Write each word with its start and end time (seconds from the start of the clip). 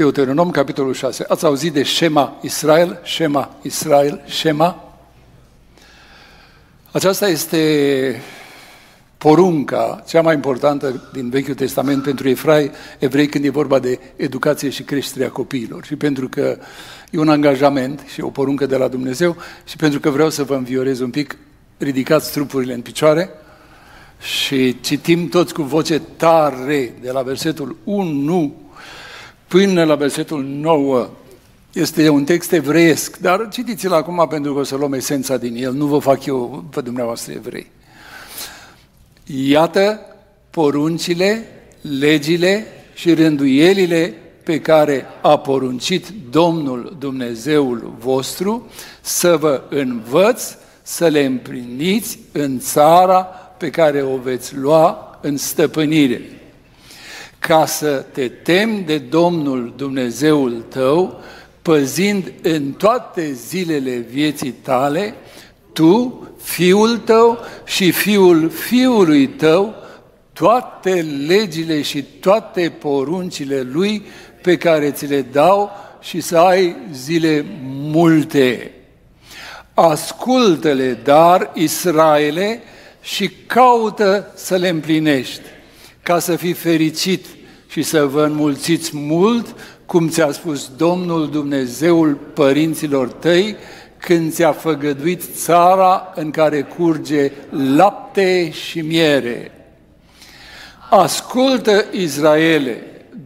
Deuteronom, 0.00 0.50
capitolul 0.50 0.94
6. 0.94 1.24
Ați 1.28 1.44
auzit 1.44 1.72
de 1.72 1.82
Shema 1.82 2.38
Israel? 2.42 3.00
Shema 3.04 3.56
Israel, 3.62 4.20
Shema? 4.28 4.94
Aceasta 6.92 7.28
este 7.28 8.22
porunca 9.18 10.04
cea 10.08 10.22
mai 10.22 10.34
importantă 10.34 11.10
din 11.12 11.30
Vechiul 11.30 11.54
Testament 11.54 12.02
pentru 12.02 12.28
evrei, 12.28 12.70
evrei 12.98 13.26
când 13.26 13.44
e 13.44 13.50
vorba 13.50 13.78
de 13.78 13.98
educație 14.16 14.68
și 14.68 14.82
creșterea 14.82 15.30
copiilor. 15.30 15.84
Și 15.84 15.96
pentru 15.96 16.28
că 16.28 16.58
e 17.10 17.18
un 17.18 17.28
angajament 17.28 18.02
și 18.12 18.20
o 18.20 18.30
poruncă 18.30 18.66
de 18.66 18.76
la 18.76 18.88
Dumnezeu 18.88 19.36
și 19.64 19.76
pentru 19.76 20.00
că 20.00 20.10
vreau 20.10 20.30
să 20.30 20.44
vă 20.44 20.54
înviorez 20.54 21.00
un 21.00 21.10
pic, 21.10 21.36
ridicați 21.78 22.32
trupurile 22.32 22.74
în 22.74 22.80
picioare 22.80 23.30
și 24.20 24.80
citim 24.80 25.28
toți 25.28 25.54
cu 25.54 25.62
voce 25.62 26.00
tare 26.16 26.94
de 27.00 27.10
la 27.10 27.22
versetul 27.22 27.76
1 27.84 28.54
până 29.50 29.84
la 29.84 29.94
versetul 29.94 30.44
9. 30.44 31.08
Este 31.72 32.08
un 32.08 32.24
text 32.24 32.52
evreiesc, 32.52 33.16
dar 33.16 33.48
citiți-l 33.48 33.92
acum 33.92 34.26
pentru 34.28 34.54
că 34.54 34.58
o 34.58 34.62
să 34.62 34.76
luăm 34.76 34.92
esența 34.92 35.36
din 35.36 35.56
el. 35.56 35.72
Nu 35.72 35.86
vă 35.86 35.98
fac 35.98 36.24
eu 36.24 36.64
pe 36.70 36.80
dumneavoastră 36.80 37.32
evrei. 37.32 37.70
Iată 39.24 40.00
poruncile, 40.50 41.46
legile 41.98 42.66
și 42.94 43.14
rânduielile 43.14 44.14
pe 44.44 44.60
care 44.60 45.06
a 45.20 45.38
poruncit 45.38 46.06
Domnul 46.30 46.96
Dumnezeul 46.98 47.94
vostru 47.98 48.66
să 49.00 49.36
vă 49.36 49.62
învăț 49.68 50.42
să 50.82 51.06
le 51.06 51.24
împliniți 51.24 52.18
în 52.32 52.58
țara 52.58 53.22
pe 53.58 53.70
care 53.70 54.02
o 54.02 54.16
veți 54.16 54.56
lua 54.56 55.18
în 55.22 55.36
stăpânire. 55.36 56.39
Ca 57.40 57.66
să 57.66 58.04
te 58.12 58.28
temi 58.28 58.82
de 58.82 58.98
Domnul 58.98 59.72
Dumnezeul 59.76 60.64
tău, 60.68 61.20
păzind 61.62 62.32
în 62.42 62.72
toate 62.72 63.32
zilele 63.32 63.96
vieții 63.96 64.50
tale, 64.50 65.14
tu, 65.72 66.28
fiul 66.42 66.98
tău 66.98 67.38
și 67.64 67.90
fiul 67.90 68.50
fiului 68.50 69.26
tău, 69.26 69.74
toate 70.32 71.06
legile 71.26 71.82
și 71.82 72.02
toate 72.02 72.72
poruncile 72.78 73.60
lui 73.60 74.02
pe 74.42 74.56
care 74.56 74.90
ți 74.90 75.06
le 75.06 75.20
dau 75.20 75.70
și 76.00 76.20
să 76.20 76.38
ai 76.38 76.76
zile 76.92 77.44
multe. 77.70 78.70
Ascultă-le, 79.74 80.98
dar, 81.04 81.50
Israele, 81.54 82.62
și 83.02 83.30
caută 83.46 84.32
să 84.34 84.56
le 84.56 84.68
împlinești, 84.68 85.42
ca 86.10 86.18
să 86.18 86.36
fii 86.36 86.52
fericit 86.52 87.26
și 87.68 87.82
să 87.82 88.06
vă 88.06 88.24
înmulțiți 88.24 88.90
mult, 88.94 89.54
cum 89.86 90.08
ți-a 90.08 90.32
spus 90.32 90.70
Domnul 90.76 91.30
Dumnezeul 91.30 92.18
părinților 92.34 93.08
tăi, 93.08 93.56
când 93.98 94.32
ți-a 94.32 94.52
făgăduit 94.52 95.22
țara 95.34 96.12
în 96.14 96.30
care 96.30 96.62
curge 96.62 97.32
lapte 97.76 98.50
și 98.50 98.80
miere. 98.80 99.52
Ascultă, 100.90 101.84
Israele, 101.92 102.82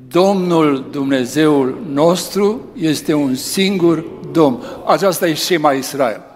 Domnul 0.08 0.88
Dumnezeul 0.90 1.82
nostru 1.92 2.68
este 2.74 3.14
un 3.14 3.34
singur 3.34 4.04
Domn. 4.32 4.62
Aceasta 4.86 5.26
e 5.26 5.34
Shema 5.34 5.72
Israel. 5.72 6.33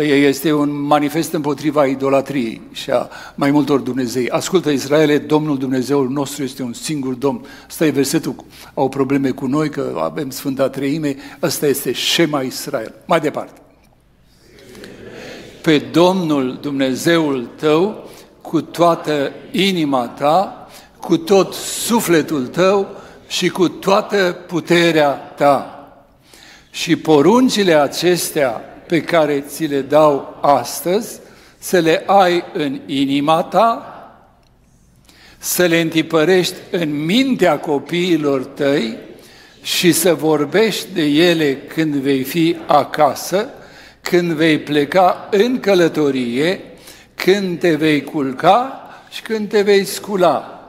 Este 0.00 0.52
un 0.52 0.80
manifest 0.80 1.32
împotriva 1.32 1.86
idolatriei 1.86 2.60
și 2.72 2.90
a 2.90 3.08
mai 3.34 3.50
multor 3.50 3.80
Dumnezei. 3.80 4.28
Ascultă 4.28 4.70
Israele, 4.70 5.18
Domnul 5.18 5.58
Dumnezeul 5.58 6.08
nostru 6.08 6.42
este 6.42 6.62
un 6.62 6.72
singur 6.72 7.14
Domn. 7.14 7.44
Asta 7.68 7.86
e 7.86 7.90
versetul, 7.90 8.34
au 8.74 8.88
probleme 8.88 9.30
cu 9.30 9.46
noi 9.46 9.70
că 9.70 10.00
avem 10.02 10.30
Sfânta 10.30 10.68
Treime, 10.68 11.16
asta 11.40 11.66
este 11.66 11.92
Shema 11.92 12.40
Israel. 12.40 12.94
Mai 13.06 13.20
departe. 13.20 13.60
Pe 15.62 15.78
Domnul 15.78 16.58
Dumnezeul 16.60 17.48
tău 17.56 18.10
cu 18.40 18.60
toată 18.60 19.32
inima 19.50 20.08
ta, 20.08 20.68
cu 21.00 21.16
tot 21.16 21.54
sufletul 21.54 22.46
tău 22.46 22.88
și 23.28 23.48
cu 23.48 23.68
toată 23.68 24.44
puterea 24.46 25.10
ta. 25.10 25.86
Și 26.70 26.96
poruncile 26.96 27.74
acestea 27.74 28.71
pe 28.92 29.00
care 29.00 29.40
ți 29.40 29.64
le 29.64 29.80
dau 29.80 30.38
astăzi, 30.40 31.20
să 31.58 31.78
le 31.78 32.02
ai 32.06 32.44
în 32.52 32.80
inima 32.86 33.42
ta, 33.42 33.86
să 35.38 35.64
le 35.64 35.80
întipărești 35.80 36.54
în 36.70 37.04
mintea 37.04 37.58
copiilor 37.58 38.44
tăi 38.44 38.98
și 39.62 39.92
să 39.92 40.14
vorbești 40.14 40.86
de 40.92 41.02
ele 41.02 41.56
când 41.56 41.94
vei 41.94 42.22
fi 42.22 42.56
acasă, 42.66 43.48
când 44.00 44.32
vei 44.32 44.58
pleca 44.58 45.28
în 45.30 45.60
călătorie, 45.60 46.60
când 47.14 47.58
te 47.58 47.74
vei 47.74 48.02
culca 48.02 48.88
și 49.10 49.22
când 49.22 49.48
te 49.48 49.62
vei 49.62 49.84
scula. 49.84 50.61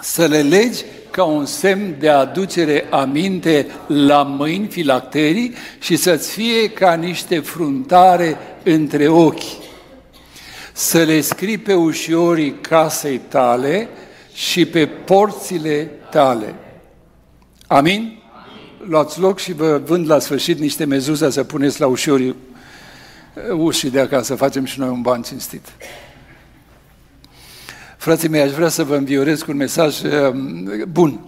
Să 0.00 0.26
le 0.26 0.42
legi 0.42 0.84
ca 1.10 1.24
un 1.24 1.46
semn 1.46 1.96
de 1.98 2.08
aducere 2.08 2.86
aminte 2.90 3.66
la 3.86 4.22
mâini 4.22 4.66
filacterii 4.66 5.54
și 5.80 5.96
să-ți 5.96 6.30
fie 6.30 6.70
ca 6.70 6.94
niște 6.94 7.40
fruntare 7.40 8.36
între 8.62 9.08
ochi. 9.08 9.60
Să 10.72 11.02
le 11.02 11.20
scrii 11.20 11.58
pe 11.58 11.74
ușorii 11.74 12.54
casei 12.60 13.18
tale 13.18 13.88
și 14.34 14.66
pe 14.66 14.86
porțile 14.86 15.90
tale. 16.10 16.54
Amin? 17.66 18.22
Luați 18.88 19.20
loc 19.20 19.38
și 19.38 19.52
vă 19.52 19.80
vând 19.84 20.08
la 20.10 20.18
sfârșit 20.18 20.58
niște 20.58 20.84
mezuze 20.84 21.30
să 21.30 21.44
puneți 21.44 21.80
la 21.80 21.86
ușorii 21.86 22.36
ușii 23.50 23.90
de 23.90 24.00
acasă, 24.00 24.34
facem 24.34 24.64
și 24.64 24.78
noi 24.78 24.88
un 24.88 25.00
ban 25.00 25.22
cinstit. 25.22 25.68
Frații 28.02 28.28
mei, 28.28 28.40
aș 28.40 28.50
vrea 28.50 28.68
să 28.68 28.84
vă 28.84 28.96
înviorez 28.96 29.42
cu 29.42 29.50
un 29.50 29.56
mesaj 29.56 30.02
um, 30.02 30.84
bun, 30.88 31.20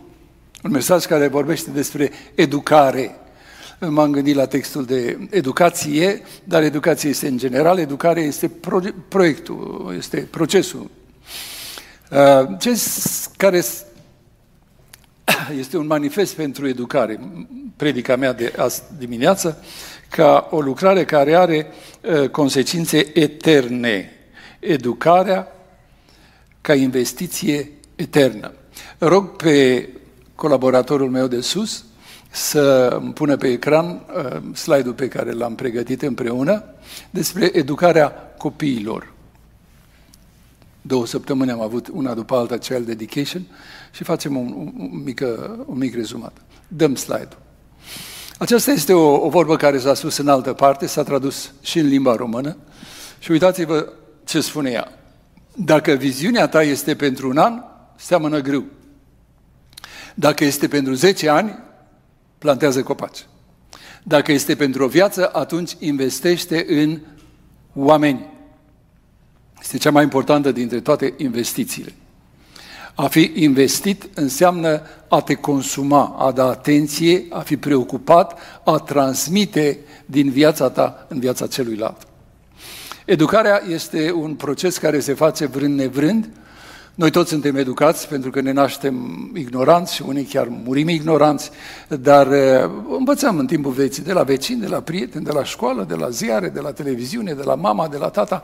un 0.62 0.70
mesaj 0.70 1.04
care 1.04 1.26
vorbește 1.26 1.70
despre 1.70 2.10
educare. 2.34 3.16
M-am 3.78 4.10
gândit 4.10 4.34
la 4.34 4.46
textul 4.46 4.84
de 4.84 5.28
educație, 5.30 6.22
dar 6.44 6.62
educație 6.62 7.08
este 7.08 7.28
în 7.28 7.36
general, 7.36 7.78
educare 7.78 8.20
este 8.20 8.50
proiectul, 9.08 9.94
este 9.96 10.28
procesul. 10.30 10.90
Uh, 12.10 12.58
ce 12.58 12.80
care 13.36 13.62
este 15.58 15.76
un 15.76 15.86
manifest 15.86 16.34
pentru 16.34 16.68
educare, 16.68 17.20
predica 17.76 18.16
mea 18.16 18.32
de 18.32 18.52
azi 18.56 18.82
dimineață, 18.98 19.64
ca 20.08 20.48
o 20.50 20.60
lucrare 20.60 21.04
care 21.04 21.34
are 21.34 21.66
uh, 22.00 22.28
consecințe 22.28 23.18
eterne. 23.18 24.10
Educarea 24.58 25.53
ca 26.64 26.74
investiție 26.74 27.70
eternă. 27.96 28.52
Rog 28.98 29.36
pe 29.36 29.88
colaboratorul 30.34 31.10
meu 31.10 31.26
de 31.26 31.40
sus 31.40 31.84
să 32.30 32.96
îmi 33.00 33.12
pună 33.12 33.36
pe 33.36 33.48
ecran 33.48 33.86
uh, 33.86 34.56
slide-ul 34.56 34.94
pe 34.94 35.08
care 35.08 35.32
l-am 35.32 35.54
pregătit 35.54 36.02
împreună 36.02 36.64
despre 37.10 37.50
educarea 37.52 38.34
copiilor. 38.38 39.12
Două 40.82 41.06
săptămâni 41.06 41.50
am 41.50 41.60
avut 41.60 41.88
una 41.92 42.14
după 42.14 42.34
alta 42.34 42.58
Child 42.58 42.88
Education 42.88 43.42
și 43.92 44.04
facem 44.04 44.36
un, 44.36 44.54
un, 44.56 44.72
un, 44.78 45.02
mică, 45.04 45.58
un 45.66 45.78
mic 45.78 45.94
rezumat. 45.94 46.36
Dăm 46.68 46.94
slide-ul. 46.94 47.38
Aceasta 48.38 48.70
este 48.70 48.92
o, 48.92 49.24
o 49.26 49.28
vorbă 49.28 49.56
care 49.56 49.78
s-a 49.78 49.94
spus 49.94 50.16
în 50.16 50.28
altă 50.28 50.52
parte, 50.52 50.86
s-a 50.86 51.02
tradus 51.02 51.52
și 51.62 51.78
în 51.78 51.86
limba 51.86 52.14
română 52.14 52.56
și 53.18 53.30
uitați-vă 53.30 53.92
ce 54.24 54.40
spune 54.40 54.70
ea. 54.70 55.03
Dacă 55.56 55.92
viziunea 55.92 56.48
ta 56.48 56.62
este 56.62 56.94
pentru 56.94 57.28
un 57.28 57.38
an, 57.38 57.62
seamănă 57.96 58.40
grâu. 58.40 58.64
Dacă 60.14 60.44
este 60.44 60.68
pentru 60.68 60.92
10 60.92 61.28
ani, 61.28 61.58
plantează 62.38 62.82
copaci. 62.82 63.26
Dacă 64.02 64.32
este 64.32 64.54
pentru 64.54 64.84
o 64.84 64.88
viață, 64.88 65.30
atunci 65.32 65.76
investește 65.78 66.64
în 66.68 67.00
oameni. 67.74 68.26
Este 69.60 69.78
cea 69.78 69.90
mai 69.90 70.02
importantă 70.02 70.52
dintre 70.52 70.80
toate 70.80 71.14
investițiile. 71.16 71.94
A 72.94 73.06
fi 73.06 73.32
investit 73.34 74.08
înseamnă 74.14 74.82
a 75.08 75.20
te 75.20 75.34
consuma, 75.34 76.16
a 76.18 76.32
da 76.32 76.48
atenție, 76.48 77.26
a 77.30 77.40
fi 77.40 77.56
preocupat, 77.56 78.38
a 78.64 78.76
transmite 78.76 79.78
din 80.06 80.30
viața 80.30 80.70
ta 80.70 81.06
în 81.08 81.18
viața 81.18 81.46
celuilalt. 81.46 82.06
Educarea 83.04 83.62
este 83.68 84.12
un 84.12 84.34
proces 84.34 84.78
care 84.78 85.00
se 85.00 85.14
face 85.14 85.46
vrând 85.46 85.78
nevrând. 85.78 86.28
Noi 86.94 87.10
toți 87.10 87.28
suntem 87.28 87.56
educați 87.56 88.08
pentru 88.08 88.30
că 88.30 88.40
ne 88.40 88.52
naștem 88.52 89.30
ignoranți 89.34 89.94
și 89.94 90.02
unii 90.06 90.24
chiar 90.24 90.48
murim 90.48 90.88
ignoranți, 90.88 91.50
dar 91.88 92.26
uh, 92.26 92.70
învățăm 92.98 93.38
în 93.38 93.46
timpul 93.46 93.72
vieții 93.72 94.02
de 94.02 94.12
la 94.12 94.22
vecini, 94.22 94.60
de 94.60 94.66
la 94.66 94.80
prieteni, 94.80 95.24
de 95.24 95.32
la 95.32 95.44
școală, 95.44 95.84
de 95.88 95.94
la 95.94 96.08
ziare, 96.08 96.48
de 96.48 96.60
la 96.60 96.72
televiziune, 96.72 97.32
de 97.32 97.42
la 97.42 97.54
mama, 97.54 97.88
de 97.88 97.96
la 97.96 98.08
tata. 98.08 98.42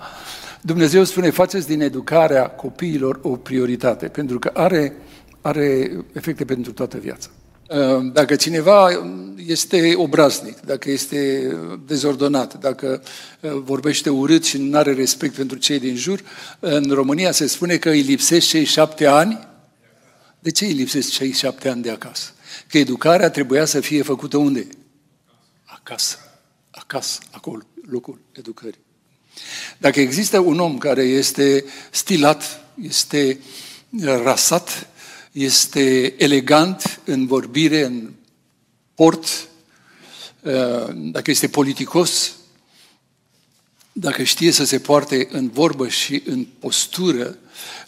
Dumnezeu 0.61 1.05
spune, 1.05 1.31
faceți 1.31 1.67
din 1.67 1.81
educarea 1.81 2.47
copiilor 2.47 3.19
o 3.23 3.37
prioritate, 3.37 4.09
pentru 4.09 4.39
că 4.39 4.51
are, 4.55 4.97
are 5.41 5.91
efecte 6.13 6.45
pentru 6.45 6.73
toată 6.73 6.99
viața. 6.99 7.29
Uh, 7.71 8.11
dacă 8.13 8.37
cineva 8.37 8.89
este 9.47 9.93
obraznic, 9.97 10.61
dacă 10.61 10.91
este 10.91 11.51
dezordonat, 11.87 12.59
dacă 12.59 13.03
uh, 13.41 13.51
vorbește 13.55 14.11
urât 14.11 14.45
și 14.45 14.59
nu 14.59 14.77
are 14.77 14.93
respect 14.93 15.35
pentru 15.35 15.59
cei 15.59 15.79
din 15.79 15.97
jur, 15.97 16.21
în 16.61 16.91
România 16.91 17.33
se 17.33 17.47
spune 17.47 17.77
că 17.77 17.89
îi 17.89 18.01
lipsesc 18.01 18.47
cei 18.47 18.65
șapte 18.65 19.07
ani. 19.07 19.49
De 20.39 20.51
ce 20.51 20.65
îi 20.65 20.73
lipsesc 20.73 21.11
cei 21.11 21.33
șapte 21.33 21.69
ani 21.69 21.83
de 21.83 21.91
acasă? 21.91 22.33
Că 22.69 22.79
educarea 22.79 23.31
trebuia 23.31 23.65
să 23.65 23.81
fie 23.81 24.03
făcută 24.03 24.37
unde? 24.37 24.67
Acasă. 25.65 26.17
Acasă, 26.71 27.19
acolo, 27.31 27.63
locul 27.91 28.21
educării. 28.33 28.81
Dacă 29.79 30.01
există 30.01 30.39
un 30.39 30.59
om 30.59 30.79
care 30.79 31.03
este 31.03 31.65
stilat, 31.91 32.65
este 32.83 33.39
rasat, 34.01 34.89
este 35.33 36.15
elegant 36.23 37.01
în 37.05 37.27
vorbire, 37.27 37.85
în 37.85 38.11
port, 38.95 39.49
uh, 40.43 40.89
dacă 40.95 41.31
este 41.31 41.49
politicos, 41.49 42.35
dacă 43.93 44.23
știe 44.23 44.51
să 44.51 44.65
se 44.65 44.79
poarte 44.79 45.29
în 45.31 45.49
vorbă 45.49 45.89
și 45.89 46.23
în 46.27 46.47
postură, 46.59 47.39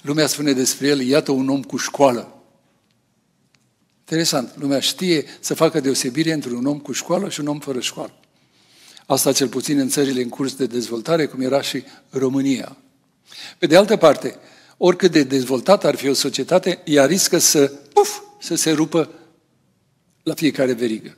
lumea 0.01 0.27
spune 0.27 0.53
despre 0.53 0.87
el, 0.87 1.01
iată 1.01 1.33
un 1.33 1.49
om 1.49 1.63
cu 1.63 1.77
școală. 1.77 2.43
Interesant, 3.99 4.53
lumea 4.57 4.81
știe 4.81 5.25
să 5.41 5.55
facă 5.55 5.81
deosebire 5.81 6.33
între 6.33 6.53
un 6.53 6.67
om 6.67 6.79
cu 6.79 6.93
școală 6.93 7.29
și 7.29 7.41
un 7.41 7.47
om 7.47 7.59
fără 7.59 7.81
școală. 7.81 8.15
Asta 9.07 9.33
cel 9.33 9.49
puțin 9.49 9.79
în 9.79 9.89
țările 9.89 10.23
în 10.23 10.29
curs 10.29 10.55
de 10.55 10.67
dezvoltare, 10.67 11.27
cum 11.27 11.41
era 11.41 11.61
și 11.61 11.83
România. 12.11 12.77
Pe 13.59 13.67
de 13.67 13.77
altă 13.77 13.97
parte, 13.97 14.39
oricât 14.77 15.11
de 15.11 15.23
dezvoltată 15.23 15.87
ar 15.87 15.95
fi 15.95 16.09
o 16.09 16.13
societate, 16.13 16.81
ea 16.85 17.07
riscă 17.07 17.39
să, 17.39 17.73
puf, 17.93 18.21
să 18.41 18.55
se 18.55 18.71
rupă 18.71 19.11
la 20.23 20.35
fiecare 20.35 20.73
verigă. 20.73 21.17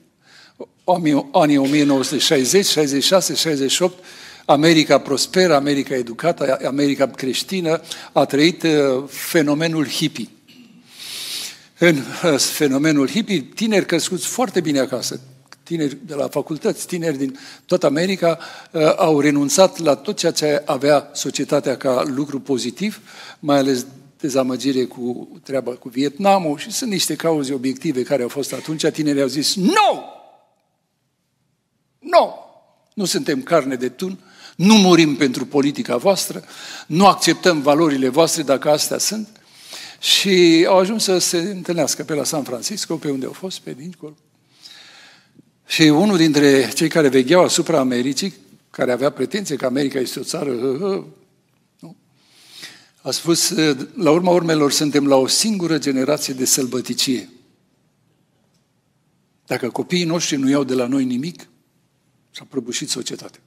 Anii 1.33 1.57
1960, 1.57 2.67
66, 2.67 3.35
68, 3.35 4.05
America 4.47 4.99
prosperă, 4.99 5.55
America 5.55 5.95
educată, 5.95 6.59
America 6.67 7.07
creștină 7.07 7.81
a 8.13 8.25
trăit 8.25 8.63
uh, 8.63 9.05
fenomenul 9.09 9.89
hippie. 9.89 10.29
În 11.79 11.97
uh, 11.97 12.39
fenomenul 12.39 13.09
hippie, 13.09 13.47
tineri 13.55 13.87
crescuți 13.87 14.27
foarte 14.27 14.61
bine 14.61 14.79
acasă, 14.79 15.21
tineri 15.65 15.99
de 16.07 16.15
la 16.15 16.29
facultăți, 16.29 16.87
tineri 16.87 17.17
din 17.17 17.39
toată 17.67 17.87
America, 17.87 18.39
uh, 18.71 18.95
au 18.97 19.21
renunțat 19.21 19.79
la 19.79 19.95
tot 19.95 20.17
ceea 20.17 20.33
ce 20.33 20.63
avea 20.65 21.11
societatea 21.13 21.77
ca 21.77 22.03
lucru 22.07 22.41
pozitiv, 22.41 23.01
mai 23.39 23.59
ales 23.59 23.87
dezamăgire 24.21 24.85
cu 24.85 25.29
treaba 25.43 25.71
cu 25.71 25.89
Vietnamul 25.89 26.59
și 26.59 26.71
sunt 26.71 26.91
niște 26.91 27.15
cauze 27.15 27.55
obiective 27.55 28.03
care 28.03 28.23
au 28.23 28.29
fost 28.29 28.53
atunci. 28.53 28.87
Tinerii 28.87 29.23
au 29.23 29.29
zis, 29.29 29.55
nu! 29.55 30.05
Nu! 31.99 32.35
Nu 32.95 33.05
suntem 33.05 33.43
carne 33.43 33.75
de 33.75 33.89
tun, 33.89 34.19
nu 34.57 34.75
murim 34.75 35.17
pentru 35.17 35.47
politica 35.47 35.97
voastră, 35.97 36.45
nu 36.87 37.07
acceptăm 37.07 37.61
valorile 37.61 38.09
voastre 38.09 38.43
dacă 38.43 38.71
astea 38.71 38.99
sunt. 38.99 39.29
Și 40.01 40.67
au 40.69 40.79
ajuns 40.79 41.03
să 41.03 41.19
se 41.19 41.39
întâlnească 41.39 42.03
pe 42.03 42.15
la 42.15 42.25
San 42.25 42.43
Francisco, 42.43 42.97
pe 42.97 43.11
unde 43.11 43.27
au 43.27 43.33
fost, 43.33 43.59
pe 43.59 43.73
dincolo. 43.73 44.15
Și 45.67 45.83
unul 45.83 46.17
dintre 46.17 46.71
cei 46.75 46.89
care 46.89 47.09
vegheau 47.09 47.45
asupra 47.45 47.79
Americii, 47.79 48.35
care 48.71 48.93
avea 48.93 49.11
pretenție 49.11 49.57
că 49.57 49.67
America 49.67 49.99
este 49.99 50.19
o 50.19 50.23
țară, 50.23 50.53
nu? 51.81 51.97
a 53.03 53.11
spus, 53.11 53.55
la 53.95 54.11
urma 54.11 54.31
urmelor 54.31 54.73
suntem 54.73 55.07
la 55.07 55.17
o 55.17 55.27
singură 55.27 55.79
generație 55.79 56.35
de 56.35 56.45
sălbăticie. 56.45 57.29
Dacă 59.47 59.71
copiii 59.71 60.05
noștri 60.05 60.37
nu 60.37 60.49
iau 60.49 60.65
de 60.65 60.75
la 60.75 60.87
noi 60.87 61.05
nimic, 61.05 61.49
s-a 62.31 62.47
prăbușit 62.49 62.91
societatea. 62.91 63.41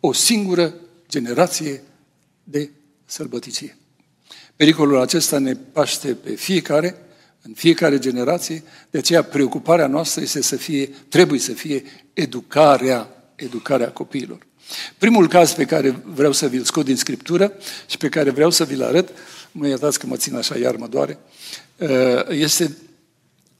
O 0.00 0.12
singură 0.12 0.74
generație 1.08 1.82
de 2.44 2.70
sălbăticie. 3.04 3.76
Pericolul 4.56 5.00
acesta 5.00 5.38
ne 5.38 5.54
paște 5.54 6.14
pe 6.14 6.34
fiecare, 6.34 6.96
în 7.42 7.52
fiecare 7.54 7.98
generație, 7.98 8.62
de 8.90 8.98
aceea 8.98 9.22
preocuparea 9.22 9.86
noastră 9.86 10.22
este 10.22 10.42
să 10.42 10.56
fie, 10.56 10.86
trebuie 11.08 11.38
să 11.38 11.52
fie 11.52 11.82
educarea, 12.12 13.08
educarea 13.34 13.90
copiilor. 13.90 14.46
Primul 14.98 15.28
caz 15.28 15.52
pe 15.52 15.64
care 15.64 16.02
vreau 16.04 16.32
să 16.32 16.46
vi-l 16.46 16.64
scot 16.64 16.84
din 16.84 16.96
Scriptură 16.96 17.52
și 17.86 17.96
pe 17.96 18.08
care 18.08 18.30
vreau 18.30 18.50
să 18.50 18.64
vi-l 18.64 18.82
arăt, 18.82 19.08
mă 19.52 19.66
iertați 19.66 19.98
că 19.98 20.06
mă 20.06 20.16
țin 20.16 20.34
așa, 20.34 20.58
iar 20.58 20.76
mă 20.76 20.86
doare, 20.86 21.18
uh, 21.76 22.28
este, 22.28 22.76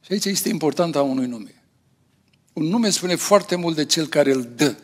și 0.00 0.12
aici 0.12 0.24
este 0.24 0.48
important 0.48 0.96
a 0.96 1.02
unui 1.02 1.26
nume. 1.26 1.62
Un 2.52 2.64
nume 2.64 2.90
spune 2.90 3.14
foarte 3.14 3.56
mult 3.56 3.76
de 3.76 3.84
cel 3.84 4.06
care 4.06 4.32
îl 4.32 4.52
dă. 4.56 4.76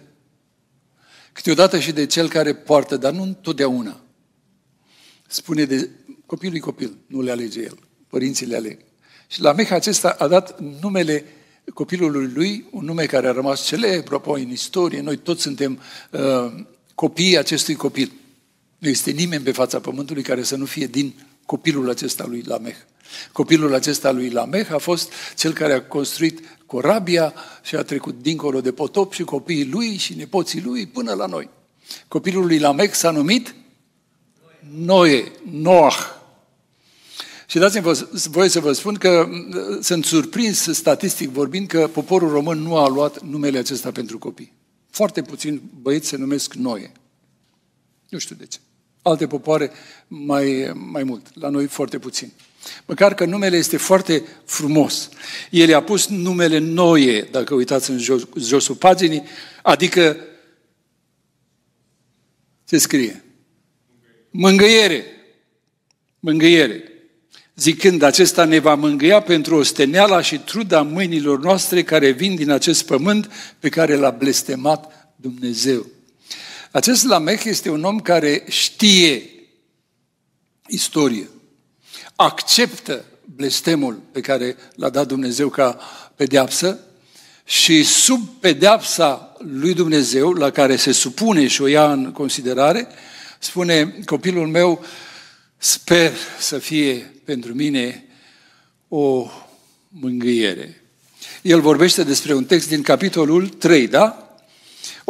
Câteodată 1.33 1.79
și 1.79 1.93
de 1.93 2.07
cel 2.07 2.29
care 2.29 2.55
poartă, 2.55 2.97
dar 2.97 3.13
nu 3.13 3.23
întotdeauna. 3.23 4.01
Spune 5.27 5.65
de 5.65 5.91
copilului 6.27 6.61
copil, 6.61 6.97
nu 7.07 7.21
le 7.21 7.31
alege 7.31 7.61
el. 7.61 7.79
Părinții 8.09 8.47
le 8.47 8.57
aleg. 8.57 8.79
Și 9.27 9.41
la 9.41 9.53
Meha 9.53 9.75
acesta 9.75 10.17
a 10.19 10.29
dat 10.29 10.61
numele 10.61 11.25
copilului 11.75 12.31
lui, 12.35 12.65
un 12.71 12.85
nume 12.85 13.05
care 13.05 13.29
a 13.29 13.33
rămas 13.33 13.67
celebru 13.67 14.15
apoi 14.15 14.43
în 14.43 14.51
istorie. 14.51 15.01
Noi 15.01 15.17
toți 15.17 15.43
suntem 15.43 15.81
uh, 16.11 16.53
copiii 16.95 17.39
acestui 17.39 17.75
copil. 17.75 18.13
Nu 18.79 18.89
este 18.89 19.11
nimeni 19.11 19.43
pe 19.43 19.53
fața 19.53 19.81
pământului 19.81 20.23
care 20.23 20.43
să 20.43 20.57
nu 20.57 20.65
fie 20.65 20.87
din 20.87 21.15
copilul 21.47 21.91
acesta 21.91 22.27
lui 22.27 22.43
Lameh. 22.47 22.77
Copilul 23.33 23.75
acesta 23.75 24.11
lui 24.11 24.31
Lameh 24.31 24.73
a 24.73 24.79
fost 24.79 25.13
cel 25.37 25.53
care 25.53 25.73
a 25.73 25.83
construit 25.83 26.59
corabia 26.67 27.35
și 27.63 27.77
a 27.77 27.83
trecut 27.83 28.23
dincolo 28.23 28.61
de 28.61 28.73
potop 28.73 29.13
și 29.13 29.23
copiii 29.23 29.69
lui 29.69 29.97
și 29.97 30.15
nepoții 30.15 30.63
lui 30.63 30.87
până 30.87 31.13
la 31.13 31.27
noi. 31.27 31.49
Copilul 32.09 32.47
lui 32.47 32.59
Lameh 32.59 32.91
s-a 32.91 33.11
numit 33.11 33.55
Noe, 34.77 35.33
Noah. 35.51 36.18
Și 37.51 37.59
dați-mi 37.59 37.83
voie 38.31 38.49
să 38.49 38.61
vă 38.61 38.73
spun 38.73 38.95
că 38.95 39.29
sunt 39.81 40.05
surprins 40.05 40.69
statistic 40.73 41.29
vorbind 41.29 41.69
că 41.69 41.89
poporul 41.89 42.31
român 42.31 42.59
nu 42.59 42.77
a 42.77 42.89
luat 42.89 43.23
numele 43.23 43.59
acesta 43.59 43.91
pentru 43.91 44.19
copii. 44.19 44.53
Foarte 44.91 45.23
puțini 45.23 45.63
băieți 45.81 46.09
se 46.09 46.17
numesc 46.17 46.55
Noe. 46.55 46.93
Nu 48.09 48.19
știu 48.19 48.37
de 48.37 48.47
ce. 48.47 48.59
Alte 49.03 49.27
popoare 49.27 49.71
mai, 50.09 50.73
mai 50.75 51.03
mult. 51.03 51.41
La 51.41 51.49
noi 51.49 51.67
foarte 51.67 51.99
puțin. 51.99 52.33
Măcar 52.87 53.15
că 53.15 53.25
numele 53.25 53.57
este 53.57 53.77
foarte 53.77 54.23
frumos. 54.45 55.09
El 55.51 55.75
a 55.75 55.83
pus 55.83 56.07
numele 56.07 56.59
Noie, 56.59 57.29
dacă 57.31 57.55
uitați 57.55 57.91
în 57.91 57.99
jos, 57.99 58.23
josul 58.37 58.75
paginii, 58.75 59.23
adică 59.63 60.17
ce 62.65 62.79
scrie? 62.79 63.25
Mângâiere. 64.31 65.05
Mângâiere. 66.21 66.88
Zicând, 67.59 68.03
acesta 68.03 68.45
ne 68.45 68.59
va 68.59 68.75
mângâia 68.75 69.21
pentru 69.21 69.57
osteneala 69.57 70.21
și 70.21 70.39
truda 70.39 70.83
mâinilor 70.83 71.41
noastre 71.41 71.83
care 71.83 72.11
vin 72.11 72.35
din 72.35 72.51
acest 72.51 72.87
pământ 72.87 73.31
pe 73.59 73.69
care 73.69 73.95
l-a 73.95 74.11
blestemat 74.11 75.13
Dumnezeu. 75.17 75.87
Acest 76.71 77.05
Lamech 77.05 77.45
este 77.45 77.71
un 77.71 77.85
om 77.85 78.01
care 78.01 78.45
știe 78.49 79.31
istorie, 80.69 81.29
acceptă 82.17 83.05
blestemul 83.37 84.01
pe 84.13 84.21
care 84.21 84.57
l-a 84.75 84.89
dat 84.89 85.07
Dumnezeu 85.07 85.49
ca 85.49 85.79
pedeapsă 86.17 86.79
și 87.45 87.85
sub 87.85 88.29
pedeapsa 88.41 89.37
lui 89.39 89.75
Dumnezeu, 89.75 90.33
la 90.33 90.51
care 90.51 90.77
se 90.77 90.93
supune 90.93 91.47
și 91.47 91.63
o 91.63 91.67
ia 91.67 91.93
în 91.93 92.13
considerare, 92.13 92.89
spune, 93.39 93.99
copilul 94.05 94.47
meu, 94.47 94.85
sper 95.57 96.13
să 96.39 96.59
fie 96.59 97.13
pentru 97.29 97.55
mine 97.55 98.05
o 98.89 99.31
mângâiere. 99.89 100.83
El 101.43 101.61
vorbește 101.61 102.03
despre 102.03 102.35
un 102.35 102.45
text 102.45 102.69
din 102.69 102.83
capitolul 102.83 103.49
3, 103.49 103.89
da? 103.89 104.28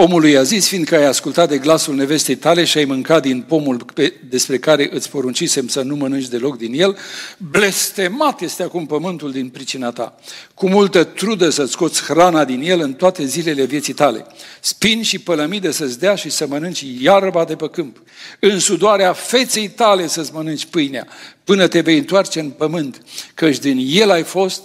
Omului 0.01 0.37
a 0.37 0.43
zis, 0.43 0.69
fiindcă 0.69 0.97
ai 0.97 1.05
ascultat 1.05 1.49
de 1.49 1.59
glasul 1.59 1.95
nevestei 1.95 2.35
tale 2.35 2.65
și 2.65 2.79
ai 2.79 2.85
mâncat 2.85 3.23
din 3.23 3.41
pomul 3.41 3.85
pe, 3.95 4.13
despre 4.29 4.59
care 4.59 4.89
îți 4.93 5.11
poruncisem 5.11 5.69
să 5.69 5.83
nu 5.83 5.97
mănânci 5.97 6.29
deloc 6.29 6.57
din 6.57 6.81
el, 6.81 6.97
blestemat 7.39 8.41
este 8.41 8.63
acum 8.63 8.87
pământul 8.87 9.33
din 9.33 9.49
pricina 9.49 9.91
ta. 9.91 10.15
Cu 10.55 10.69
multă 10.69 11.05
trudă 11.05 11.49
să 11.49 11.65
scoți 11.65 12.03
hrana 12.03 12.45
din 12.45 12.63
el 12.63 12.81
în 12.81 12.93
toate 12.93 13.25
zilele 13.25 13.65
vieții 13.65 13.93
tale. 13.93 14.27
Spin 14.61 15.03
și 15.03 15.19
pălămide 15.19 15.71
să-ți 15.71 15.99
dea 15.99 16.15
și 16.15 16.31
să 16.31 16.47
mănânci 16.47 16.87
iarba 17.01 17.45
de 17.45 17.57
pe 17.57 17.69
câmp. 17.69 18.03
În 18.41 18.59
sudoarea 18.59 19.13
feței 19.13 19.69
tale 19.69 20.07
să-ți 20.07 20.33
mănânci 20.33 20.67
pâinea, 20.67 21.07
până 21.45 21.67
te 21.67 21.81
vei 21.81 21.99
întoarce 21.99 22.41
în 22.41 22.51
pământ, 22.51 23.03
căci 23.35 23.59
din 23.59 23.89
el 23.91 24.11
ai 24.11 24.23
fost 24.23 24.63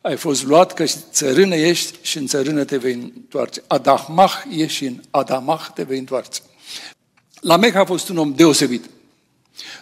ai 0.00 0.16
fost 0.16 0.44
luat 0.44 0.74
că 0.74 0.84
țărână 1.12 1.54
ești 1.54 1.98
și 2.02 2.18
în 2.18 2.26
țărână 2.26 2.64
te 2.64 2.76
vei 2.76 2.92
întoarce. 2.92 3.62
Adahmah 3.66 4.32
ești 4.50 4.76
și 4.76 4.84
în 4.84 5.00
Adamah 5.10 5.66
te 5.74 5.82
vei 5.82 5.98
întoarce. 5.98 6.40
Lamech 7.40 7.76
a 7.76 7.84
fost 7.84 8.08
un 8.08 8.16
om 8.16 8.34
deosebit. 8.34 8.84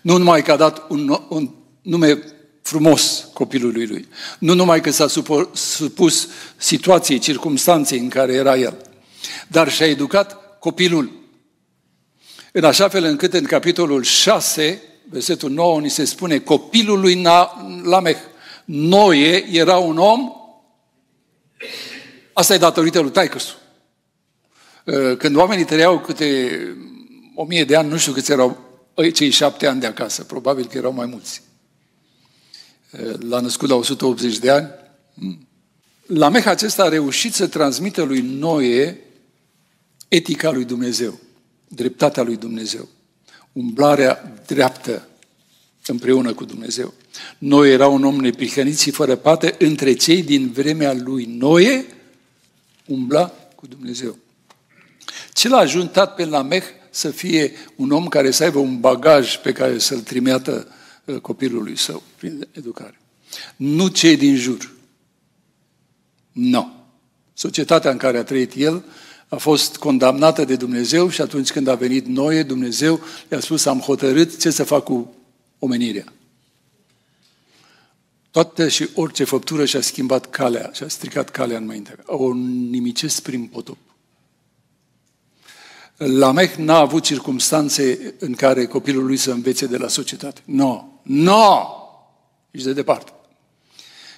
Nu 0.02 0.16
numai 0.16 0.42
că 0.42 0.52
a 0.52 0.56
dat 0.56 0.90
un, 0.90 1.20
un 1.28 1.50
nume 1.82 2.22
frumos 2.62 3.28
copilului 3.32 3.86
lui, 3.86 4.08
nu 4.38 4.54
numai 4.54 4.80
că 4.80 4.90
s-a 4.90 5.06
supus 5.52 6.28
situației, 6.56 7.18
circumstanței 7.18 7.98
în 7.98 8.08
care 8.08 8.32
era 8.32 8.56
el, 8.56 8.76
dar 9.48 9.70
și-a 9.70 9.86
educat 9.86 10.58
copilul. 10.58 11.10
În 12.52 12.64
așa 12.64 12.88
fel 12.88 13.04
încât 13.04 13.32
în 13.32 13.44
capitolul 13.44 14.02
6, 14.02 14.82
versetul 15.10 15.50
9, 15.50 15.80
ni 15.80 15.90
se 15.90 16.04
spune 16.04 16.38
copilul 16.38 17.00
lui 17.00 17.22
Lamech 17.82 18.20
Noe 18.66 19.44
era 19.50 19.76
un 19.76 19.98
om, 19.98 20.32
asta 22.32 22.54
e 22.54 22.58
datorită 22.58 23.00
lui 23.00 23.10
Taicăsu. 23.10 23.56
Uh, 24.84 25.16
când 25.16 25.36
oamenii 25.36 25.64
trăiau 25.64 26.00
câte 26.00 26.58
o 27.34 27.44
mie 27.44 27.64
de 27.64 27.76
ani, 27.76 27.88
nu 27.88 27.96
știu 27.96 28.12
câți 28.12 28.32
erau 28.32 28.64
cei 29.14 29.30
șapte 29.30 29.66
ani 29.66 29.80
de 29.80 29.86
acasă, 29.86 30.24
probabil 30.24 30.66
că 30.66 30.76
erau 30.76 30.92
mai 30.92 31.06
mulți. 31.06 31.42
Uh, 32.90 33.14
l-a 33.18 33.40
născut 33.40 33.68
la 33.68 33.74
180 33.74 34.38
de 34.38 34.50
ani. 34.50 34.68
Hmm. 35.14 35.48
La 36.06 36.28
Meha 36.28 36.50
acesta 36.50 36.82
a 36.82 36.88
reușit 36.88 37.34
să 37.34 37.46
transmită 37.46 38.02
lui 38.02 38.20
Noe 38.20 39.00
etica 40.08 40.50
lui 40.50 40.64
Dumnezeu, 40.64 41.20
dreptatea 41.68 42.22
lui 42.22 42.36
Dumnezeu, 42.36 42.88
umblarea 43.52 44.42
dreaptă 44.46 45.08
împreună 45.86 46.34
cu 46.34 46.44
Dumnezeu. 46.44 46.94
Noe 47.38 47.70
era 47.70 47.86
un 47.86 48.04
om 48.04 48.16
neprihănit 48.16 48.78
și 48.78 48.90
fără 48.90 49.16
pată, 49.16 49.54
între 49.58 49.92
cei 49.92 50.22
din 50.22 50.50
vremea 50.50 50.94
lui 50.94 51.24
Noe 51.24 51.84
umbla 52.86 53.34
cu 53.54 53.66
Dumnezeu. 53.66 54.16
Ce 55.32 55.48
l-a 55.48 55.56
ajutat 55.56 56.14
pe 56.14 56.24
Lameh 56.24 56.64
să 56.90 57.10
fie 57.10 57.52
un 57.76 57.90
om 57.90 58.08
care 58.08 58.30
să 58.30 58.44
aibă 58.44 58.58
un 58.58 58.80
bagaj 58.80 59.36
pe 59.36 59.52
care 59.52 59.78
să-l 59.78 60.00
trimeată 60.00 60.68
uh, 61.04 61.16
copilului 61.16 61.76
său 61.76 62.02
prin 62.16 62.48
educare? 62.52 63.00
Nu 63.56 63.88
cei 63.88 64.16
din 64.16 64.36
jur. 64.36 64.72
Nu. 66.32 66.48
No. 66.50 66.68
Societatea 67.34 67.90
în 67.90 67.96
care 67.96 68.18
a 68.18 68.24
trăit 68.24 68.52
el 68.56 68.84
a 69.28 69.36
fost 69.36 69.76
condamnată 69.76 70.44
de 70.44 70.56
Dumnezeu 70.56 71.08
și 71.08 71.20
atunci 71.20 71.52
când 71.52 71.68
a 71.68 71.74
venit 71.74 72.06
Noe, 72.06 72.42
Dumnezeu 72.42 73.00
i-a 73.30 73.40
spus, 73.40 73.64
am 73.64 73.80
hotărât 73.80 74.40
ce 74.40 74.50
să 74.50 74.64
fac 74.64 74.84
cu 74.84 75.14
omenirea. 75.58 76.12
Toată 78.36 78.68
și 78.68 78.88
orice 78.94 79.24
făptură 79.24 79.64
și-a 79.64 79.80
schimbat 79.80 80.30
calea, 80.30 80.70
și-a 80.74 80.88
stricat 80.88 81.30
calea 81.30 81.56
înainte. 81.56 81.96
O 82.06 82.34
nimicesc 82.70 83.22
prin 83.22 83.46
potop. 83.46 83.76
Lamech 85.96 86.54
n-a 86.54 86.78
avut 86.78 87.02
circumstanțe 87.02 88.14
în 88.18 88.32
care 88.34 88.66
copilul 88.66 89.06
lui 89.06 89.16
să 89.16 89.30
învețe 89.30 89.66
de 89.66 89.76
la 89.76 89.88
societate. 89.88 90.40
Nu, 90.44 90.64
no. 90.64 90.84
nu, 91.02 91.22
no! 91.22 91.66
Nici 92.50 92.62
de 92.62 92.72
departe. 92.72 93.12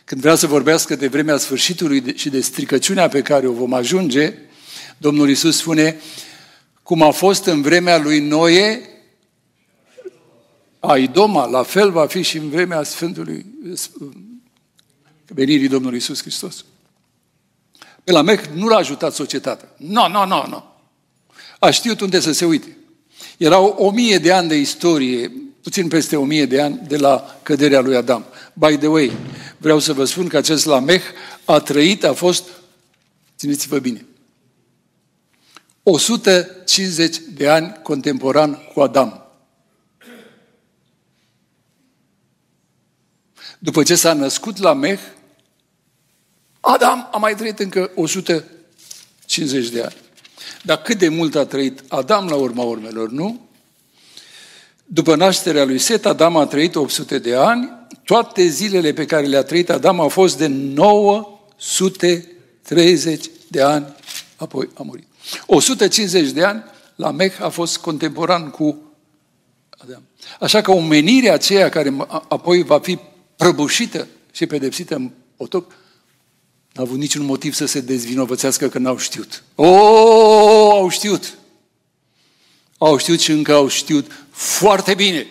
Când 0.05 0.21
vrea 0.21 0.35
să 0.35 0.47
vorbească 0.47 0.97
de 0.97 1.09
vremea 1.09 1.37
sfârșitului 1.37 2.17
și 2.17 2.29
de 2.29 2.41
stricăciunea 2.41 3.09
pe 3.09 3.23
care 3.23 3.47
o 3.47 3.53
vom 3.53 3.73
ajunge, 3.73 4.35
Domnul 4.97 5.31
Isus 5.31 5.57
spune, 5.57 5.97
cum 6.83 7.03
a 7.03 7.11
fost 7.11 7.45
în 7.45 7.63
vremea 7.63 7.99
lui 7.99 8.21
Noe, 8.21 8.81
a 10.81 10.97
idoma, 10.97 11.47
la 11.47 11.63
fel 11.63 11.91
va 11.91 12.07
fi 12.07 12.23
și 12.23 12.37
în 12.37 12.49
vremea 12.49 12.83
Sfântului 12.83 13.47
venirii 15.27 15.69
Domnului 15.69 15.99
Isus 15.99 16.21
Hristos. 16.21 16.65
Pe 18.05 18.13
la 18.13 18.23
Mech 18.23 18.45
nu 18.55 18.69
l-a 18.69 18.77
ajutat 18.77 19.15
societatea. 19.15 19.69
Nu, 19.77 20.09
nu, 20.09 20.27
nu, 20.27 20.45
nu. 20.49 20.65
A 21.59 21.71
știut 21.71 22.01
unde 22.01 22.21
să 22.21 22.33
se 22.33 22.45
uite. 22.45 22.77
Erau 23.37 23.67
o 23.79 23.91
mie 23.91 24.19
de 24.19 24.33
ani 24.33 24.49
de 24.49 24.55
istorie, 24.55 25.33
puțin 25.63 25.89
peste 25.89 26.17
o 26.17 26.25
mie 26.25 26.47
de 26.47 26.61
ani 26.61 26.81
de 26.87 26.97
la 26.97 27.39
căderea 27.43 27.81
lui 27.81 27.97
Adam. 27.97 28.25
By 28.53 28.77
the 28.77 28.87
way, 28.87 29.17
vreau 29.57 29.79
să 29.79 29.93
vă 29.93 30.05
spun 30.05 30.29
că 30.29 30.37
acest 30.37 30.67
Lamech 30.67 31.05
a 31.45 31.59
trăit, 31.59 32.05
a 32.05 32.13
fost, 32.13 32.45
țineți-vă 33.39 33.79
bine, 33.79 34.07
150 35.83 37.17
de 37.35 37.49
ani 37.49 37.77
contemporan 37.83 38.59
cu 38.75 38.81
Adam. 38.81 39.28
După 43.59 43.83
ce 43.83 43.95
s-a 43.95 44.13
născut 44.13 44.59
la 44.59 44.73
Meh, 44.73 44.99
Adam 46.61 47.09
a 47.13 47.17
mai 47.17 47.35
trăit 47.35 47.59
încă 47.59 47.91
150 47.95 49.69
de 49.69 49.83
ani. 49.83 49.97
Dar 50.63 50.83
cât 50.83 50.99
de 50.99 51.09
mult 51.09 51.35
a 51.35 51.45
trăit 51.45 51.83
Adam 51.89 52.29
la 52.29 52.35
urma 52.35 52.63
urmelor, 52.63 53.11
nu? 53.11 53.41
După 54.85 55.15
nașterea 55.15 55.65
lui 55.65 55.79
Set, 55.79 56.07
Adam 56.07 56.37
a 56.37 56.47
trăit 56.47 56.75
800 56.75 57.19
de 57.19 57.35
ani. 57.35 57.73
Toate 58.05 58.47
zilele 58.47 58.93
pe 58.93 59.05
care 59.05 59.27
le-a 59.27 59.43
trăit 59.43 59.71
Adam 59.71 60.01
au 60.01 60.09
fost 60.09 60.39
de 60.39 60.47
930 60.47 63.25
de 63.49 63.61
ani, 63.61 63.95
apoi 64.37 64.69
a 64.75 64.83
murit. 64.83 65.07
150 65.47 66.31
de 66.31 66.45
ani, 66.45 66.65
la 66.95 67.11
Meh 67.11 67.33
a 67.41 67.49
fost 67.49 67.79
contemporan 67.79 68.51
cu 68.51 68.83
Adam. 69.71 70.03
Așa 70.41 70.61
că 70.61 70.71
omenirea 70.71 71.33
aceea 71.33 71.69
care 71.69 71.97
apoi 72.29 72.63
va 72.63 72.79
fi 72.79 72.99
prăbușită 73.39 74.09
și 74.33 74.47
pedepsită 74.47 74.95
în 74.95 75.11
potop, 75.37 75.73
n-a 76.73 76.83
avut 76.83 76.99
niciun 76.99 77.25
motiv 77.25 77.55
să 77.55 77.67
se 77.67 77.81
dezvinovățească 77.81 78.69
că 78.69 78.79
n-au 78.79 78.99
știut. 78.99 79.43
O, 79.55 79.67
au 80.77 80.89
știut! 80.89 81.39
Au 82.79 82.97
știut 82.97 83.21
și 83.21 83.31
încă 83.31 83.55
au 83.55 83.69
știut 83.69 84.11
foarte 84.31 84.95
bine. 84.95 85.27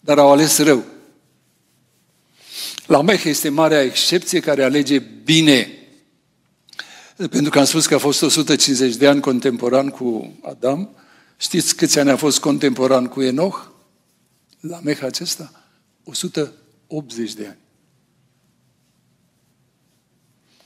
Dar 0.00 0.18
au 0.18 0.30
ales 0.32 0.58
rău. 0.58 0.84
La 2.86 3.02
Meh 3.02 3.24
este 3.24 3.48
marea 3.48 3.82
excepție 3.82 4.40
care 4.40 4.64
alege 4.64 4.98
bine. 4.98 5.68
Pentru 7.16 7.50
că 7.50 7.58
am 7.58 7.64
spus 7.64 7.86
că 7.86 7.94
a 7.94 7.98
fost 7.98 8.22
150 8.22 8.96
de 8.96 9.06
ani 9.06 9.20
contemporan 9.20 9.88
cu 9.88 10.34
Adam. 10.42 10.90
Știți 11.36 11.76
câți 11.76 11.98
ani 11.98 12.10
a 12.10 12.16
fost 12.16 12.38
contemporan 12.38 13.06
cu 13.06 13.22
Enoch? 13.22 13.66
La 14.60 14.80
Meh 14.82 14.98
acesta? 15.02 15.69
180 16.04 17.34
de 17.34 17.46
ani. 17.46 17.58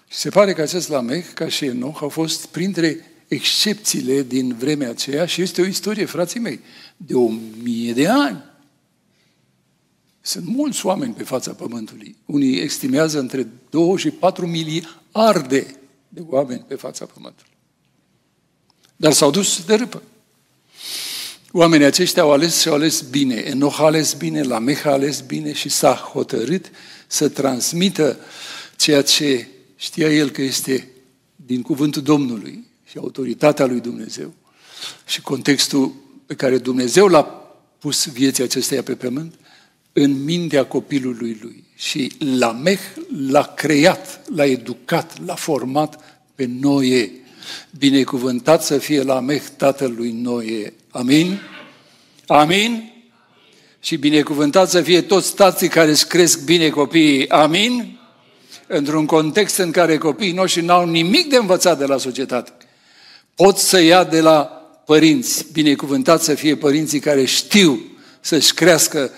Și 0.09 0.19
se 0.19 0.29
pare 0.29 0.53
că 0.53 0.63
acest 0.63 0.89
Lamech, 0.89 1.33
ca 1.35 1.49
și 1.49 1.65
Enoch, 1.65 1.99
au 2.01 2.09
fost 2.09 2.47
printre 2.47 2.97
excepțiile 3.29 4.23
din 4.23 4.55
vremea 4.57 4.91
aceea 4.91 5.27
și 5.27 5.43
este 5.43 5.61
o 5.61 5.67
istorie, 5.67 6.05
frații 6.05 6.41
mei, 6.41 6.61
de 6.97 7.15
o 7.15 7.29
mie 7.63 7.93
de 7.93 8.09
ani. 8.09 8.43
Sunt 10.21 10.47
mulți 10.47 10.87
oameni 10.87 11.15
pe 11.15 11.23
fața 11.23 11.53
Pământului. 11.53 12.17
Unii 12.27 12.61
estimează 12.61 13.19
între 13.19 13.49
2 13.71 13.97
și 13.97 14.11
4 14.11 14.47
miliarde 14.47 15.81
de 16.09 16.21
oameni 16.27 16.65
pe 16.69 16.75
fața 16.75 17.05
Pământului. 17.05 17.53
Dar 18.97 19.13
s-au 19.13 19.31
dus 19.31 19.65
de 19.65 19.75
râpă. 19.75 20.03
Oamenii 21.57 21.87
aceștia 21.87 22.23
au 22.23 22.33
ales 22.33 22.61
și 22.61 22.69
au 22.69 22.75
ales 22.75 23.01
bine. 23.01 23.35
Enoch 23.35 23.79
a 23.81 23.85
ales 23.85 24.13
bine, 24.13 24.43
Lamech 24.43 24.87
a 24.87 24.91
ales 24.91 25.21
bine 25.21 25.53
și 25.53 25.69
s-a 25.69 25.95
hotărât 25.95 26.71
să 27.07 27.29
transmită 27.29 28.19
ceea 28.77 29.03
ce 29.03 29.49
știa 29.77 30.13
el 30.13 30.31
că 30.31 30.43
este 30.43 30.89
din 31.37 31.63
cuvântul 31.63 32.03
Domnului 32.03 32.65
și 32.85 32.99
autoritatea 32.99 33.67
lui 33.67 33.81
Dumnezeu 33.81 34.33
și 35.07 35.21
contextul 35.21 35.95
pe 36.27 36.35
care 36.35 36.59
Dumnezeu 36.59 37.07
l-a 37.07 37.23
pus 37.79 38.07
vieții 38.07 38.43
acesteia 38.45 38.83
pe 38.83 38.95
pământ 38.95 39.35
în 39.93 40.25
mintea 40.25 40.67
copilului 40.67 41.39
lui. 41.43 41.65
Și 41.75 42.13
Lamech 42.39 42.83
l-a 43.29 43.53
creat, 43.57 44.23
l-a 44.35 44.45
educat, 44.45 45.25
l-a 45.25 45.35
format 45.35 46.23
pe 46.35 46.45
Noe. 46.61 47.11
Binecuvântat 47.79 48.65
să 48.65 48.79
fie 48.79 49.03
Lamech 49.03 49.45
tatălui 49.57 50.11
Noe. 50.11 50.73
Amin? 50.91 51.41
Amin? 52.27 52.93
Și 53.81 53.97
binecuvântat 53.97 54.71
să 54.71 54.81
fie 54.81 55.01
toți 55.01 55.35
tații 55.35 55.69
care 55.69 55.91
își 55.91 56.07
cresc 56.07 56.45
bine 56.45 56.69
copiii. 56.69 57.29
Amin? 57.29 57.99
Într-un 58.67 59.07
context 59.07 59.57
în 59.57 59.71
care 59.71 59.99
copiii 59.99 60.33
noștri 60.33 60.65
n-au 60.65 60.87
nimic 60.87 61.29
de 61.29 61.37
învățat 61.37 61.79
de 61.79 61.85
la 61.85 61.99
societate. 61.99 62.53
Pot 63.35 63.57
să 63.57 63.81
ia 63.81 64.05
de 64.05 64.21
la 64.21 64.43
părinți. 64.87 65.47
Binecuvântat 65.53 66.23
să 66.23 66.35
fie 66.35 66.57
părinții 66.57 66.99
care 66.99 67.25
știu 67.25 67.81
să-și 68.21 68.55
crească 68.55 69.11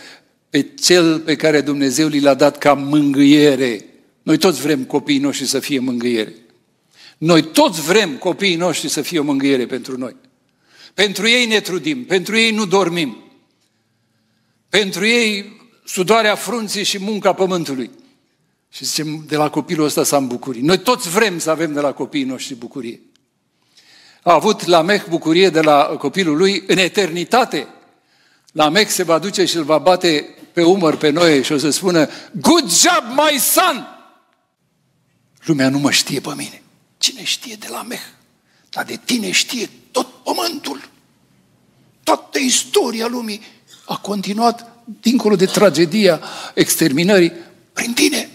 pe 0.51 0.67
cel 0.81 1.19
pe 1.19 1.37
care 1.37 1.61
Dumnezeu 1.61 2.09
li 2.09 2.21
l-a 2.21 2.35
dat 2.35 2.59
ca 2.59 2.73
mângâiere. 2.73 3.85
Noi 4.23 4.37
toți 4.37 4.61
vrem 4.61 4.85
copiii 4.85 5.19
noștri 5.19 5.47
să 5.47 5.59
fie 5.59 5.79
mângâiere. 5.79 6.35
Noi 7.19 7.43
toți 7.43 7.81
vrem 7.81 8.17
copiii 8.17 8.57
noștri 8.57 8.89
să 8.89 9.03
fie 9.03 9.19
o 9.19 9.23
mângâiere 9.23 9.67
pentru 9.67 9.99
noi. 9.99 10.17
Pentru 10.95 11.29
ei 11.29 11.47
ne 11.47 11.61
trudim, 11.61 12.05
pentru 12.05 12.37
ei 12.37 12.51
nu 12.51 12.67
dormim. 12.67 13.17
Pentru 14.69 15.07
ei 15.07 15.61
sudoarea 15.85 16.35
frunții 16.35 16.85
și 16.85 16.99
munca 16.99 17.33
pământului. 17.33 17.91
Și 18.71 18.85
zicem, 18.85 19.25
de 19.27 19.37
la 19.37 19.51
copilul 19.51 19.85
ăsta 19.85 20.05
să 20.05 20.15
am 20.15 20.27
bucurii. 20.27 20.63
Noi 20.63 20.79
toți 20.79 21.09
vrem 21.09 21.39
să 21.39 21.51
avem 21.51 21.73
de 21.73 21.81
la 21.81 21.93
copiii 21.93 22.25
noștri 22.25 22.55
bucurie. 22.55 23.01
A 24.23 24.33
avut 24.33 24.67
la 24.67 24.83
Meh 24.83 25.05
bucurie 25.09 25.51
de 25.51 25.61
la 25.61 25.83
copilul 25.83 26.37
lui 26.37 26.65
în 26.67 26.79
eternitate. 26.79 27.67
La 28.53 28.69
Meh 28.69 28.87
se 28.87 29.03
va 29.03 29.19
duce 29.19 29.45
și 29.45 29.57
îl 29.57 29.65
va 29.65 29.79
bate 29.79 30.35
pe 30.53 30.63
umăr 30.63 30.97
pe 30.97 31.11
noi 31.11 31.43
și 31.43 31.53
o 31.53 31.59
să 31.59 31.71
spună, 31.71 32.09
Good 32.33 32.71
job, 32.71 33.05
my 33.17 33.39
son! 33.39 33.87
Lumea 35.45 35.69
nu 35.69 35.79
mă 35.79 35.91
știe 35.91 36.21
pe 36.21 36.33
mine. 36.37 36.63
Cine 37.07 37.25
știe 37.25 37.57
de 37.59 37.67
la 37.71 37.83
Meh? 37.83 38.01
Dar 38.71 38.85
de 38.85 39.01
tine 39.05 39.31
știe 39.31 39.71
tot 39.91 40.07
pământul. 40.07 40.89
Toată 42.03 42.39
istoria 42.39 43.07
lumii 43.07 43.41
a 43.85 43.97
continuat 43.97 44.85
dincolo 45.01 45.37
de 45.37 45.47
tragedia 45.47 46.21
exterminării 46.55 47.33
prin 47.73 47.93
tine. 47.93 48.31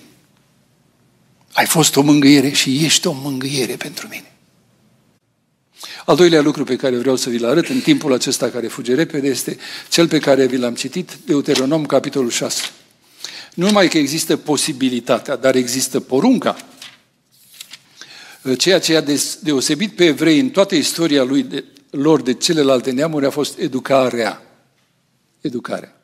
Ai 1.54 1.66
fost 1.66 1.96
o 1.96 2.02
mângâiere 2.02 2.50
și 2.50 2.86
ești 2.86 3.08
o 3.08 3.12
mângâiere 3.12 3.76
pentru 3.76 4.08
mine. 4.08 4.32
Al 6.06 6.16
doilea 6.16 6.42
lucru 6.42 6.64
pe 6.64 6.76
care 6.76 6.98
vreau 6.98 7.16
să 7.16 7.30
vi-l 7.30 7.46
arăt 7.46 7.68
în 7.68 7.80
timpul 7.80 8.14
acesta 8.14 8.50
care 8.50 8.68
fuge 8.68 8.96
repede 8.96 9.28
este 9.28 9.58
cel 9.90 10.08
pe 10.08 10.20
care 10.20 10.46
vi 10.46 10.58
l-am 10.58 10.76
citit, 10.76 11.12
Deuteronom, 11.26 11.86
capitolul 11.86 12.30
6. 12.30 12.62
Nu 13.54 13.66
numai 13.66 13.88
că 13.88 13.98
există 13.98 14.38
posibilitatea, 14.38 15.36
dar 15.36 15.56
există 15.56 16.00
porunca. 16.00 16.71
Ceea 18.58 18.80
ce 18.80 18.96
a 18.96 19.04
deosebit 19.42 19.96
pe 19.96 20.06
evrei 20.06 20.40
în 20.40 20.50
toată 20.50 20.76
istoria 20.76 21.24
lui 21.24 21.44
de, 21.44 21.64
lor 21.90 22.22
de 22.22 22.34
celelalte 22.34 22.92
neamuri 22.92 23.26
a 23.26 23.30
fost 23.30 23.60
educarea. 23.60 24.42
Educarea. 25.42 25.96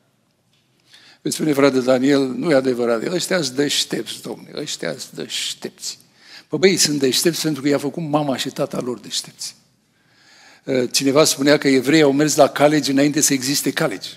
Îți 1.21 1.35
spune 1.35 1.53
frate 1.53 1.79
Daniel, 1.79 2.27
nu 2.27 2.51
e 2.51 2.53
adevărat, 2.53 3.07
ăștia 3.07 3.41
sunt 3.41 3.55
deștepți, 3.55 4.21
domnule, 4.21 4.61
ăștia 4.61 4.89
sunt 4.89 5.11
deștepți. 5.11 5.99
Păi 6.47 6.59
băi, 6.59 6.77
sunt 6.77 6.99
deștepți 6.99 7.41
pentru 7.41 7.61
că 7.61 7.67
i-a 7.67 7.77
făcut 7.77 8.03
mama 8.03 8.37
și 8.37 8.49
tata 8.49 8.79
lor 8.79 8.99
deștepți. 8.99 9.55
Uh, 10.63 10.89
cineva 10.91 11.23
spunea 11.23 11.57
că 11.57 11.67
evreii 11.67 12.03
au 12.03 12.11
mers 12.11 12.35
la 12.35 12.49
college 12.49 12.91
înainte 12.91 13.21
să 13.21 13.33
existe 13.33 13.73
college. 13.73 14.07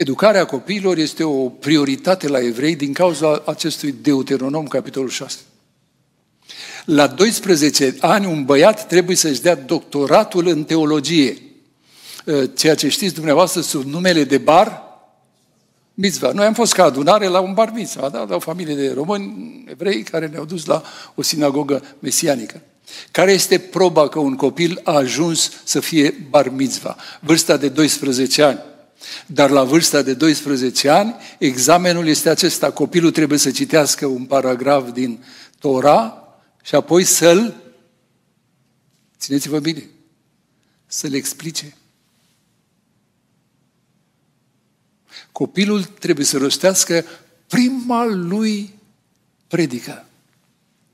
Educarea 0.00 0.44
copiilor 0.44 0.98
este 0.98 1.24
o 1.24 1.48
prioritate 1.48 2.28
la 2.28 2.38
evrei 2.38 2.76
din 2.76 2.92
cauza 2.92 3.42
acestui 3.46 3.92
Deuteronom, 3.92 4.66
capitolul 4.66 5.08
6. 5.08 5.36
La 6.84 7.06
12 7.06 7.96
ani, 8.00 8.26
un 8.26 8.44
băiat 8.44 8.86
trebuie 8.86 9.16
să-și 9.16 9.40
dea 9.40 9.54
doctoratul 9.54 10.46
în 10.46 10.64
teologie. 10.64 11.42
Uh, 12.24 12.50
ceea 12.56 12.74
ce 12.74 12.88
știți 12.88 13.14
dumneavoastră 13.14 13.60
sub 13.60 13.84
numele 13.84 14.24
de 14.24 14.38
bar 14.38 14.82
mitzvah. 15.94 16.32
Noi 16.32 16.46
am 16.46 16.54
fost 16.54 16.72
ca 16.72 16.84
adunare 16.84 17.26
la 17.26 17.40
un 17.40 17.54
bar 17.54 17.70
mitzvah, 17.74 18.10
da? 18.10 18.26
la 18.28 18.34
o 18.34 18.38
familie 18.38 18.74
de 18.74 18.92
români 18.92 19.64
evrei 19.68 20.02
care 20.02 20.26
ne-au 20.26 20.44
dus 20.44 20.64
la 20.64 20.82
o 21.14 21.22
sinagogă 21.22 21.82
mesianică. 21.98 22.60
Care 23.10 23.32
este 23.32 23.58
proba 23.58 24.08
că 24.08 24.18
un 24.18 24.36
copil 24.36 24.80
a 24.84 24.92
ajuns 24.92 25.50
să 25.64 25.80
fie 25.80 26.26
bar 26.30 26.48
mitzvah? 26.48 26.96
Vârsta 27.20 27.56
de 27.56 27.68
12 27.68 28.42
ani. 28.42 28.69
Dar 29.26 29.50
la 29.50 29.64
vârsta 29.64 30.02
de 30.02 30.14
12 30.14 30.88
ani, 30.88 31.14
examenul 31.38 32.06
este 32.06 32.28
acesta. 32.28 32.70
Copilul 32.70 33.10
trebuie 33.10 33.38
să 33.38 33.50
citească 33.50 34.06
un 34.06 34.24
paragraf 34.24 34.92
din 34.92 35.24
Torah 35.58 36.12
și 36.62 36.74
apoi 36.74 37.04
să-l, 37.04 37.54
țineți-vă 39.18 39.58
bine, 39.58 39.84
să-l 40.86 41.14
explice. 41.14 41.74
Copilul 45.32 45.84
trebuie 45.84 46.26
să 46.26 46.38
rostească 46.38 47.04
prima 47.46 48.04
lui 48.04 48.74
predică 49.46 50.06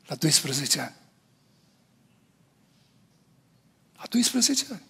la 0.07 0.15
12 0.15 0.81
ani. 0.81 0.95
La 3.97 4.05
12 4.09 4.65
ani. 4.71 4.83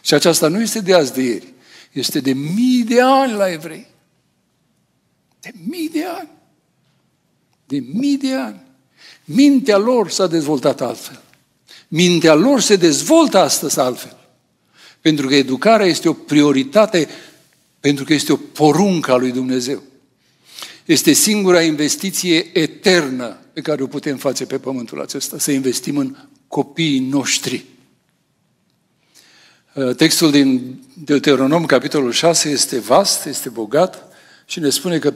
Și 0.00 0.14
aceasta 0.14 0.48
nu 0.48 0.60
este 0.60 0.80
de 0.80 0.94
azi 0.94 1.12
de 1.12 1.22
ieri. 1.22 1.51
Este 1.92 2.20
de 2.20 2.32
mii 2.32 2.84
de 2.84 3.00
ani 3.00 3.32
la 3.32 3.50
evrei. 3.50 3.86
De 5.40 5.52
mii 5.68 5.88
de 5.88 6.04
ani. 6.04 6.28
De 7.66 7.78
mii 7.92 8.18
de 8.18 8.34
ani. 8.34 8.60
Mintea 9.24 9.76
lor 9.76 10.10
s-a 10.10 10.26
dezvoltat 10.26 10.80
altfel. 10.80 11.22
Mintea 11.88 12.34
lor 12.34 12.60
se 12.60 12.76
dezvoltă 12.76 13.38
astăzi 13.38 13.78
altfel. 13.78 14.16
Pentru 15.00 15.26
că 15.26 15.34
educarea 15.34 15.86
este 15.86 16.08
o 16.08 16.12
prioritate, 16.12 17.08
pentru 17.80 18.04
că 18.04 18.12
este 18.12 18.32
o 18.32 18.36
poruncă 18.36 19.12
a 19.12 19.16
lui 19.16 19.32
Dumnezeu. 19.32 19.82
Este 20.84 21.12
singura 21.12 21.62
investiție 21.62 22.58
eternă 22.58 23.38
pe 23.52 23.60
care 23.60 23.82
o 23.82 23.86
putem 23.86 24.16
face 24.16 24.46
pe 24.46 24.58
pământul 24.58 25.00
acesta, 25.00 25.38
să 25.38 25.50
investim 25.50 25.96
în 25.96 26.16
copiii 26.48 26.98
noștri. 26.98 27.64
Uh, 29.74 29.94
textul 29.96 30.30
din 30.30 30.82
Deuteronom, 31.04 31.66
capitolul 31.66 32.12
6, 32.12 32.48
este 32.48 32.78
vast, 32.78 33.26
este 33.26 33.48
bogat 33.48 34.16
și 34.46 34.60
ne 34.60 34.70
spune 34.70 34.98
că 34.98 35.14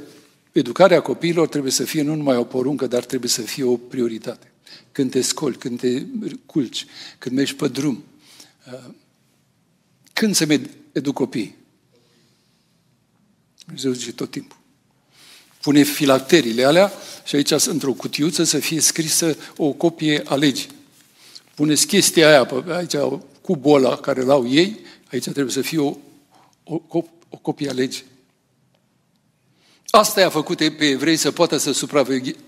educarea 0.53 1.01
copiilor 1.01 1.49
trebuie 1.49 1.73
să 1.73 1.85
fie 1.85 2.03
nu 2.03 2.15
numai 2.15 2.37
o 2.37 2.45
poruncă, 2.45 2.87
dar 2.87 3.05
trebuie 3.05 3.31
să 3.31 3.41
fie 3.41 3.65
o 3.65 3.77
prioritate. 3.77 4.53
Când 4.93 5.11
te 5.11 5.21
scoli, 5.21 5.57
când 5.57 5.81
te 5.81 6.03
culci, 6.47 6.87
când 7.19 7.37
mergi 7.37 7.55
pe 7.55 7.69
drum. 7.69 8.05
Uh, 8.73 8.91
când 10.13 10.35
se 10.35 10.61
educ 10.93 11.15
copiii? 11.15 11.57
Dumnezeu 13.65 13.93
zice 13.93 14.13
tot 14.13 14.31
timpul. 14.31 14.59
Pune 15.61 15.83
filacteriile 15.83 16.65
alea 16.65 16.93
și 17.25 17.37
aici, 17.37 17.51
într-o 17.51 17.93
cutiuță, 17.93 18.45
să 18.45 18.59
fie 18.59 18.81
scrisă 18.81 19.37
o 19.57 19.73
copie 19.73 20.23
a 20.25 20.35
legii. 20.35 20.69
Puneți 21.55 21.87
chestia 21.87 22.29
aia, 22.29 22.65
aici 22.69 22.95
cubul 23.47 23.85
ăla 23.85 23.97
care 23.97 24.23
l-au 24.23 24.49
ei, 24.49 24.81
aici 25.13 25.23
trebuie 25.23 25.53
să 25.53 25.61
fie 25.61 25.79
o, 25.79 25.97
o, 26.65 27.03
o 27.29 27.37
copie 27.43 27.71
a 27.71 27.73
legii. 27.73 28.05
Asta 29.91 30.21
i-a 30.21 30.31
făcut 30.31 30.57
pe 30.57 30.85
evrei 30.85 31.17
să 31.17 31.31
poată 31.31 31.57
să 31.57 31.87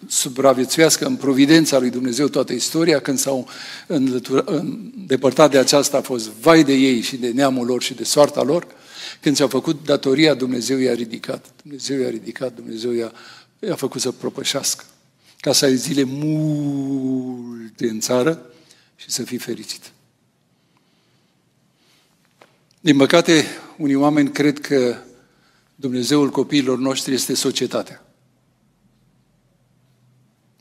supraviețuiască 0.08 1.06
în 1.06 1.16
providența 1.16 1.78
lui 1.78 1.90
Dumnezeu 1.90 2.28
toată 2.28 2.52
istoria, 2.52 3.00
când 3.00 3.18
s-au 3.18 3.48
îndepărtat 3.87 5.50
de 5.50 5.58
aceasta 5.58 5.96
a 5.96 6.00
fost 6.00 6.28
vai 6.28 6.64
de 6.64 6.72
ei 6.72 7.00
și 7.00 7.16
de 7.16 7.28
neamul 7.28 7.66
lor 7.66 7.82
și 7.82 7.94
de 7.94 8.04
soarta 8.04 8.42
lor, 8.42 8.66
Când 9.20 9.37
și-a 9.37 9.48
făcut 9.48 9.84
datoria, 9.84 10.34
Dumnezeu 10.34 10.78
i-a 10.78 10.94
ridicat. 10.94 11.46
Dumnezeu 11.62 12.00
i-a 12.00 12.11
ridicat, 12.11 12.54
Dumnezeu 12.54 12.92
i-a, 12.92 13.12
i-a 13.58 13.74
făcut 13.74 14.00
să 14.00 14.12
propășească. 14.12 14.84
Ca 15.40 15.52
să 15.52 15.64
ai 15.64 15.76
zile 15.76 16.02
multe 16.02 17.88
în 17.88 18.00
țară 18.00 18.42
și 18.96 19.11
să 19.11 19.22
fii 19.22 19.38
fericit. 19.38 19.92
Din 22.81 22.97
păcate, 22.97 23.45
unii 23.77 23.95
oameni 23.95 24.31
cred 24.31 24.61
că 24.61 24.97
Dumnezeul 25.75 26.31
copiilor 26.31 26.79
noștri 26.79 27.14
este 27.14 27.35
societatea. 27.35 28.07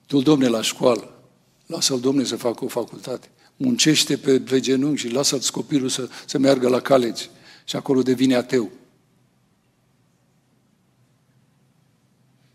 Tu, 0.06 0.22
domne, 0.22 0.48
la 0.48 0.62
școală, 0.62 1.22
lasă-l, 1.66 2.00
domne, 2.00 2.24
să 2.24 2.36
facă 2.36 2.64
o 2.64 2.68
facultate. 2.68 3.30
Muncește 3.56 4.18
pe, 4.18 4.40
pe 4.40 4.60
genunchi 4.60 5.00
și 5.00 5.10
lasă-ți 5.10 5.52
copilul 5.52 5.90
să, 5.90 6.10
să 6.26 6.38
meargă 6.38 6.68
la 6.68 6.82
college. 6.82 7.24
Și 7.66 7.76
acolo 7.76 8.02
devine 8.02 8.36
ateu. 8.36 8.72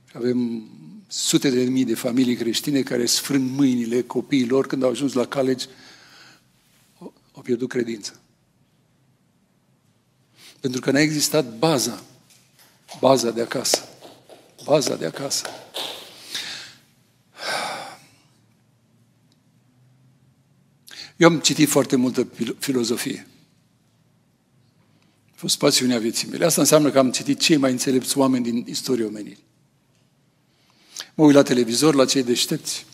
Și 0.08 0.16
avem 0.16 0.68
sute 1.06 1.50
de 1.50 1.62
mii 1.64 1.84
de 1.84 1.94
familii 1.94 2.36
creștine 2.36 2.82
care 2.82 3.06
sfrâng 3.06 3.50
mâinile 3.50 4.02
copiilor 4.02 4.66
când 4.66 4.82
au 4.82 4.90
ajuns 4.90 5.12
la 5.12 5.26
college, 5.26 5.66
au 7.32 7.42
pierdut 7.42 7.68
credința. 7.68 8.21
Pentru 10.62 10.80
că 10.80 10.90
n-a 10.90 11.00
existat 11.00 11.56
baza, 11.58 12.02
baza 13.00 13.30
de 13.30 13.42
acasă. 13.42 13.88
Baza 14.64 14.96
de 14.96 15.06
acasă. 15.06 15.46
Eu 21.16 21.28
am 21.28 21.40
citit 21.40 21.68
foarte 21.68 21.96
multă 21.96 22.28
filozofie. 22.58 23.26
A 25.30 25.34
fost 25.34 25.58
pasiunea 25.58 25.98
vieții 25.98 26.28
mele. 26.28 26.44
Asta 26.44 26.60
înseamnă 26.60 26.90
că 26.90 26.98
am 26.98 27.10
citit 27.10 27.40
cei 27.40 27.56
mai 27.56 27.70
înțelepți 27.70 28.18
oameni 28.18 28.44
din 28.44 28.64
istoria 28.66 29.06
omenirii. 29.06 29.44
Mă 31.14 31.24
uit 31.24 31.34
la 31.34 31.42
televizor, 31.42 31.94
la 31.94 32.04
cei 32.04 32.22
deștepți. 32.22 32.86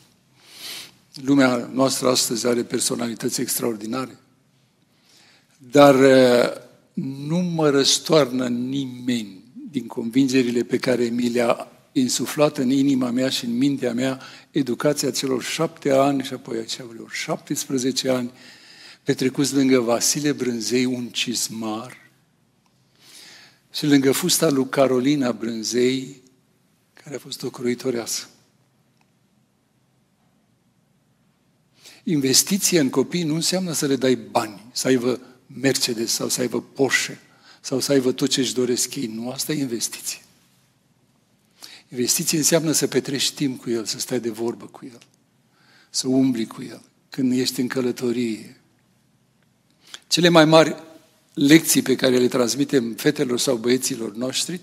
Lumea 1.14 1.56
noastră 1.72 2.08
astăzi 2.08 2.46
are 2.46 2.62
personalități 2.62 3.40
extraordinare. 3.40 4.18
Dar 5.58 5.94
nu 7.04 7.38
mă 7.38 7.68
răstoarnă 7.70 8.48
nimeni 8.48 9.44
din 9.70 9.86
convingerile 9.86 10.62
pe 10.62 10.78
care 10.78 11.04
mi 11.04 11.28
le-a 11.28 11.68
insuflat 11.92 12.58
în 12.58 12.70
inima 12.70 13.10
mea 13.10 13.28
și 13.28 13.44
în 13.44 13.56
mintea 13.56 13.92
mea 13.92 14.20
educația 14.50 15.10
celor 15.10 15.42
șapte 15.42 15.90
ani 15.90 16.22
și 16.22 16.32
apoi 16.32 16.58
a 16.58 16.64
celor 16.64 17.10
17 17.12 18.08
ani 18.08 18.30
petrecuți 19.02 19.54
lângă 19.54 19.80
Vasile 19.80 20.32
Brânzei, 20.32 20.84
un 20.84 21.08
cizmar, 21.08 21.96
și 23.72 23.86
lângă 23.86 24.12
fusta 24.12 24.50
lui 24.50 24.68
Carolina 24.68 25.32
Brânzei, 25.32 26.22
care 27.02 27.14
a 27.14 27.18
fost 27.18 27.42
o 27.42 27.50
croitoreasă. 27.50 28.28
Investiția 32.04 32.80
în 32.80 32.90
copii 32.90 33.22
nu 33.22 33.34
înseamnă 33.34 33.72
să 33.72 33.86
le 33.86 33.96
dai 33.96 34.14
bani, 34.14 34.66
să 34.72 34.86
aibă 34.86 35.20
Mercedes 35.54 36.12
sau 36.12 36.28
să 36.28 36.40
aibă 36.40 36.60
Porsche 36.62 37.20
sau 37.60 37.80
să 37.80 37.92
aibă 37.92 38.12
tot 38.12 38.28
ce 38.28 38.40
își 38.40 38.54
doresc 38.54 38.94
ei. 38.94 39.06
Nu, 39.06 39.30
asta 39.30 39.52
e 39.52 39.60
investiție. 39.60 40.22
Investiție 41.88 42.38
înseamnă 42.38 42.72
să 42.72 42.86
petrești 42.86 43.34
timp 43.34 43.60
cu 43.60 43.70
el, 43.70 43.84
să 43.84 43.98
stai 43.98 44.20
de 44.20 44.30
vorbă 44.30 44.64
cu 44.64 44.84
el, 44.84 44.98
să 45.90 46.08
umbli 46.08 46.46
cu 46.46 46.62
el, 46.62 46.82
când 47.08 47.32
ești 47.32 47.60
în 47.60 47.68
călătorie. 47.68 48.60
Cele 50.06 50.28
mai 50.28 50.44
mari 50.44 50.76
lecții 51.34 51.82
pe 51.82 51.96
care 51.96 52.18
le 52.18 52.28
transmitem 52.28 52.94
fetelor 52.94 53.38
sau 53.38 53.56
băieților 53.56 54.14
noștri 54.14 54.60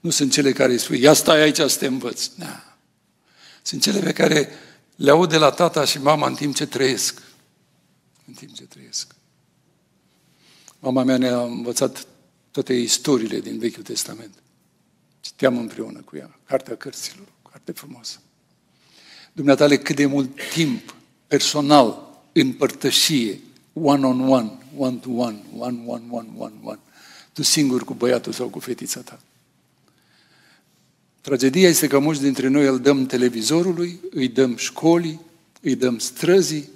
nu 0.00 0.10
sunt 0.10 0.32
cele 0.32 0.52
care 0.52 0.72
îi 0.72 0.78
spui, 0.78 1.00
ia 1.00 1.12
stai 1.12 1.40
aici 1.40 1.56
să 1.56 1.76
te 1.78 1.86
învăț. 1.86 2.30
Na. 2.34 2.78
Sunt 3.62 3.82
cele 3.82 4.00
pe 4.00 4.12
care 4.12 4.48
le 4.96 5.10
aud 5.10 5.28
de 5.28 5.36
la 5.36 5.50
tata 5.50 5.84
și 5.84 5.98
mama 5.98 6.26
în 6.26 6.34
timp 6.34 6.54
ce 6.54 6.66
trăiesc. 6.66 7.22
În 8.26 8.34
timp 8.34 8.54
ce 8.54 8.62
trăiesc. 8.62 9.14
Mama 10.78 11.02
mea 11.02 11.16
ne-a 11.16 11.42
învățat 11.42 12.06
toate 12.50 12.72
istoriile 12.72 13.40
din 13.40 13.58
Vechiul 13.58 13.82
Testament. 13.82 14.34
Citeam 15.20 15.58
împreună 15.58 16.00
cu 16.00 16.16
ea, 16.16 16.38
Cartea 16.46 16.76
Cărților, 16.76 17.26
carte 17.50 17.72
frumoasă. 17.72 18.18
Dumneatale, 19.32 19.78
cât 19.78 19.96
de 19.96 20.06
mult 20.06 20.30
timp 20.52 20.94
personal, 21.26 22.08
în 22.32 22.52
părtășie, 22.52 23.40
one-on-one, 23.72 24.52
one-to-one, 24.76 25.42
one-one-one-one-one, 25.56 26.78
tu 27.32 27.42
singur 27.42 27.84
cu 27.84 27.94
băiatul 27.94 28.32
sau 28.32 28.48
cu 28.48 28.58
fetița 28.58 29.00
ta. 29.00 29.20
Tragedia 31.20 31.68
este 31.68 31.86
că 31.86 31.98
mulți 31.98 32.22
dintre 32.22 32.48
noi 32.48 32.66
îl 32.66 32.80
dăm 32.80 33.06
televizorului, 33.06 34.00
îi 34.10 34.28
dăm 34.28 34.56
școlii, 34.56 35.20
îi 35.60 35.74
dăm 35.74 35.98
străzii, 35.98 36.68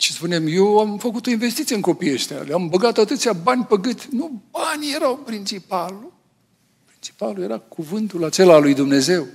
și 0.00 0.12
spunem, 0.12 0.46
eu 0.46 0.78
am 0.78 0.98
făcut 0.98 1.26
o 1.26 1.30
investiție 1.30 1.74
în 1.74 1.80
copiii 1.80 2.12
ăștia, 2.12 2.36
le-am 2.36 2.68
băgat 2.68 2.98
atâția 2.98 3.32
bani 3.32 3.64
pe 3.64 3.76
gât. 3.80 4.04
Nu, 4.04 4.42
banii 4.50 4.94
erau 4.94 5.16
principalul. 5.16 6.12
Principalul 6.86 7.42
era 7.42 7.58
cuvântul 7.58 8.24
acela 8.24 8.54
al 8.54 8.62
lui 8.62 8.74
Dumnezeu. 8.74 9.26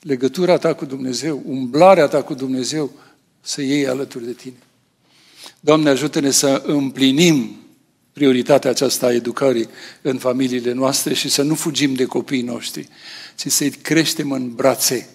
Legătura 0.00 0.58
ta 0.58 0.74
cu 0.74 0.84
Dumnezeu, 0.84 1.42
umblarea 1.46 2.06
ta 2.06 2.22
cu 2.22 2.34
Dumnezeu, 2.34 2.90
să 3.40 3.62
iei 3.62 3.86
alături 3.86 4.24
de 4.24 4.32
tine. 4.32 4.56
Doamne, 5.60 5.90
ajută-ne 5.90 6.30
să 6.30 6.62
împlinim 6.66 7.56
prioritatea 8.12 8.70
aceasta 8.70 9.06
a 9.06 9.12
educării 9.12 9.68
în 10.02 10.18
familiile 10.18 10.72
noastre 10.72 11.14
și 11.14 11.28
să 11.28 11.42
nu 11.42 11.54
fugim 11.54 11.94
de 11.94 12.04
copiii 12.04 12.42
noștri, 12.42 12.88
ci 13.36 13.46
să-i 13.46 13.70
creștem 13.70 14.32
în 14.32 14.54
brațe 14.54 15.08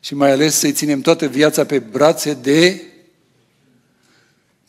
și 0.00 0.14
mai 0.14 0.30
ales 0.30 0.54
să-i 0.54 0.72
ținem 0.72 1.00
toată 1.00 1.26
viața 1.26 1.64
pe 1.64 1.78
brațe 1.78 2.34
de 2.34 2.82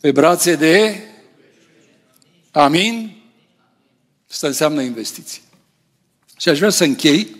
pe 0.02 0.12
brațe 0.12 0.54
de 0.54 1.02
Amin? 2.50 3.22
Asta 4.30 4.46
înseamnă 4.46 4.82
investiții. 4.82 5.42
Și 6.38 6.48
aș 6.48 6.58
vrea 6.58 6.70
să 6.70 6.84
închei 6.84 7.36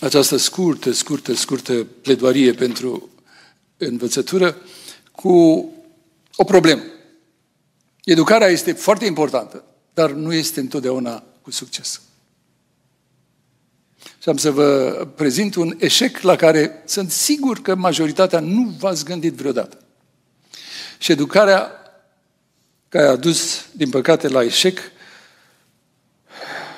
această 0.00 0.36
scurtă, 0.36 0.92
scurtă, 0.92 1.34
scurtă 1.34 1.84
pledoarie 1.84 2.52
pentru 2.52 3.08
învățătură 3.76 4.56
cu 5.12 5.30
o 6.36 6.44
problemă. 6.44 6.82
Educarea 8.04 8.48
este 8.48 8.72
foarte 8.72 9.04
importantă, 9.04 9.64
dar 9.94 10.10
nu 10.10 10.32
este 10.32 10.60
întotdeauna 10.60 11.24
cu 11.42 11.50
succes. 11.50 12.00
Și 14.22 14.28
am 14.28 14.36
să 14.36 14.50
vă 14.50 14.90
prezint 15.14 15.54
un 15.54 15.76
eșec 15.78 16.20
la 16.20 16.36
care 16.36 16.82
sunt 16.84 17.10
sigur 17.10 17.60
că 17.62 17.74
majoritatea 17.74 18.40
nu 18.40 18.74
v-ați 18.78 19.04
gândit 19.04 19.32
vreodată. 19.32 19.78
Și 20.98 21.12
educarea 21.12 21.70
care 22.88 23.06
a 23.06 23.16
dus, 23.16 23.66
din 23.72 23.90
păcate, 23.90 24.28
la 24.28 24.42
eșec 24.42 24.78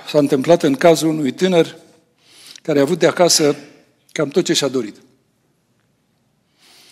s-a 0.09 0.19
întâmplat 0.19 0.63
în 0.63 0.75
cazul 0.75 1.09
unui 1.09 1.33
tânăr 1.33 1.77
care 2.63 2.79
a 2.79 2.83
avut 2.83 2.99
de 2.99 3.07
acasă 3.07 3.57
cam 4.13 4.29
tot 4.29 4.45
ce 4.45 4.53
și-a 4.53 4.69
dorit. 4.69 4.97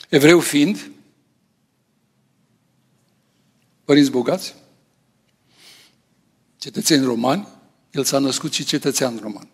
Evreu 0.08 0.40
fiind, 0.40 0.90
părinți 3.84 4.10
bogați, 4.10 4.54
cetățeni 6.58 7.04
romani, 7.04 7.48
el 7.90 8.04
s-a 8.04 8.18
născut 8.18 8.52
și 8.52 8.64
cetățean 8.64 9.18
roman. 9.22 9.48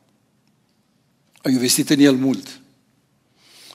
A 1.43 1.49
investit 1.49 1.91
în 1.91 1.99
el 1.99 2.15
mult. 2.15 2.61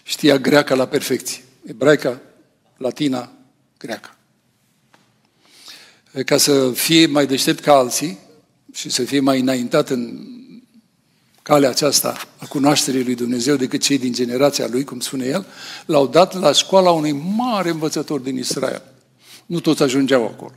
Știa 0.03 0.37
greaca 0.37 0.75
la 0.75 0.87
perfecție. 0.87 1.43
Ebraica, 1.65 2.21
latina, 2.77 3.31
greaca. 3.77 4.17
Ca 6.25 6.37
să 6.37 6.71
fie 6.71 7.05
mai 7.05 7.27
deștept 7.27 7.59
ca 7.59 7.73
alții 7.73 8.17
și 8.73 8.89
să 8.89 9.03
fie 9.03 9.19
mai 9.19 9.39
înaintat 9.39 9.89
în 9.89 10.27
calea 11.41 11.69
aceasta 11.69 12.27
a 12.37 12.45
cunoașterii 12.45 13.03
lui 13.03 13.15
Dumnezeu 13.15 13.55
decât 13.55 13.81
cei 13.81 13.97
din 13.97 14.13
generația 14.13 14.67
lui, 14.67 14.83
cum 14.83 14.99
spune 14.99 15.25
el, 15.25 15.45
l-au 15.85 16.07
dat 16.07 16.33
la 16.33 16.51
școala 16.51 16.91
unui 16.91 17.11
mare 17.11 17.69
învățător 17.69 18.19
din 18.19 18.37
Israel. 18.37 18.81
Nu 19.45 19.59
toți 19.59 19.83
ajungeau 19.83 20.25
acolo. 20.25 20.53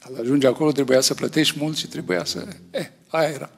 Al 0.00 0.16
ajunge 0.20 0.46
acolo 0.46 0.72
trebuia 0.72 1.00
să 1.00 1.14
plătești 1.14 1.58
mult 1.58 1.76
și 1.76 1.86
trebuia 1.86 2.24
să... 2.24 2.46
Eh, 2.70 2.86
aia 3.08 3.28
era. 3.28 3.50